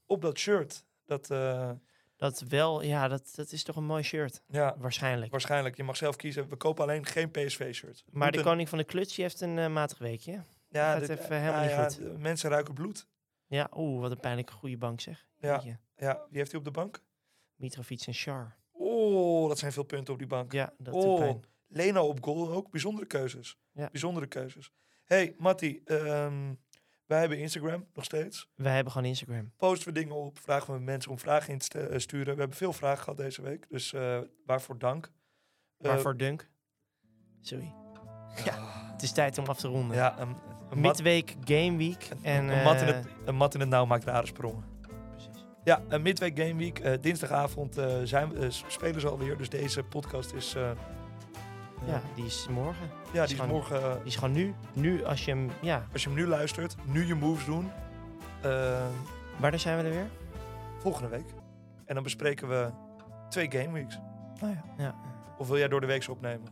[0.07, 0.85] op dat shirt.
[1.07, 1.71] Dat, eh,
[2.17, 4.43] Dat wel, ja, dat, dat is toch een mooi shirt.
[4.49, 5.31] ja, Waarschijnlijk.
[5.31, 6.49] Waarschijnlijk, je mag zelf kiezen.
[6.49, 8.05] We kopen alleen geen PSV-shirt.
[8.11, 10.45] Maar de koning van de kluts die heeft een eh, matig weekje.
[10.69, 12.19] ja, dit- even helemaal ja, niet goed.
[12.19, 13.07] Mensen ruiken bloed.
[13.47, 15.27] Ja, oeh, wat een pijnlijke goede bank zeg.
[15.39, 15.55] Ja.
[15.55, 15.79] Jeetje.
[15.97, 17.03] Ja, wie heeft hij op de bank?
[17.57, 18.57] Mitrovic en Char.
[18.73, 20.53] Oh, dat zijn veel punten op die bank.
[20.53, 21.45] Ja, dat doet oh, pijn.
[21.73, 22.71] Leno op goal ook.
[22.71, 23.57] Bijzondere keuzes.
[23.73, 23.89] Ja.
[23.91, 24.73] Bijzondere keuzes.
[25.05, 25.83] hey, Matti.
[25.85, 26.55] ehm,
[27.07, 28.49] wij hebben Instagram nog steeds.
[28.55, 29.53] Wij hebben gewoon Instagram.
[29.57, 30.39] Posten we dingen op.
[30.39, 32.35] Vragen we mensen om vragen in te eh, sturen.
[32.35, 33.67] We hebben veel vragen gehad deze week.
[33.69, 35.13] Dus eh, waarvoor dank.
[35.79, 36.51] Eh, Waarvoor Dunk?
[37.41, 37.75] Sorry.
[38.45, 39.97] Ja, het is tijd om af te ronden.
[39.97, 40.37] Ja, een,
[40.71, 42.09] een, Midweek Game Week.
[42.23, 44.65] En, een, mat in het, een mat in het nauw maakt rare sprongen.
[45.11, 45.47] Precies.
[45.65, 47.03] Ja, een midweek game week.
[47.03, 49.37] Dinsdagavond zijn we, eh, spelen ze alweer.
[49.37, 50.57] Dus deze podcast is...
[51.87, 52.91] Ja, die is morgen.
[53.13, 53.83] ja, is die is gewoon- morgen...
[53.83, 54.55] eh, Die is gewoon nu.
[54.73, 55.51] Nu als je hem...
[55.61, 57.71] Ja, als je hem nu luistert, nu je moves doen.
[58.43, 58.85] eh,
[59.39, 60.07] wanneer zijn we er weer?
[60.79, 61.25] volgende week.
[61.85, 62.71] En dan bespreken we
[63.29, 63.99] twee game weeks.
[64.43, 64.63] Oh ja.
[64.79, 64.95] ja.
[65.39, 66.49] Of wil jij door de week opnemen?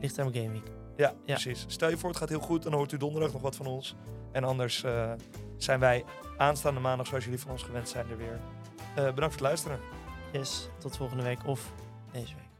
[0.00, 0.70] Ligt aan mijn Game Week.
[0.96, 1.64] Ja, precies.
[1.68, 3.96] Stel je voor het gaat heel goed, dan hoort u donderdag nog wat van ons.
[4.32, 5.12] En anders eh,
[5.56, 6.04] zijn wij
[6.36, 8.40] aanstaande maandag, zoals jullie van ons gewend zijn, er weer.
[8.94, 9.78] Eh, bedankt voor het luisteren.
[10.32, 11.72] Yes, tot volgende week of
[12.12, 12.50] deze week.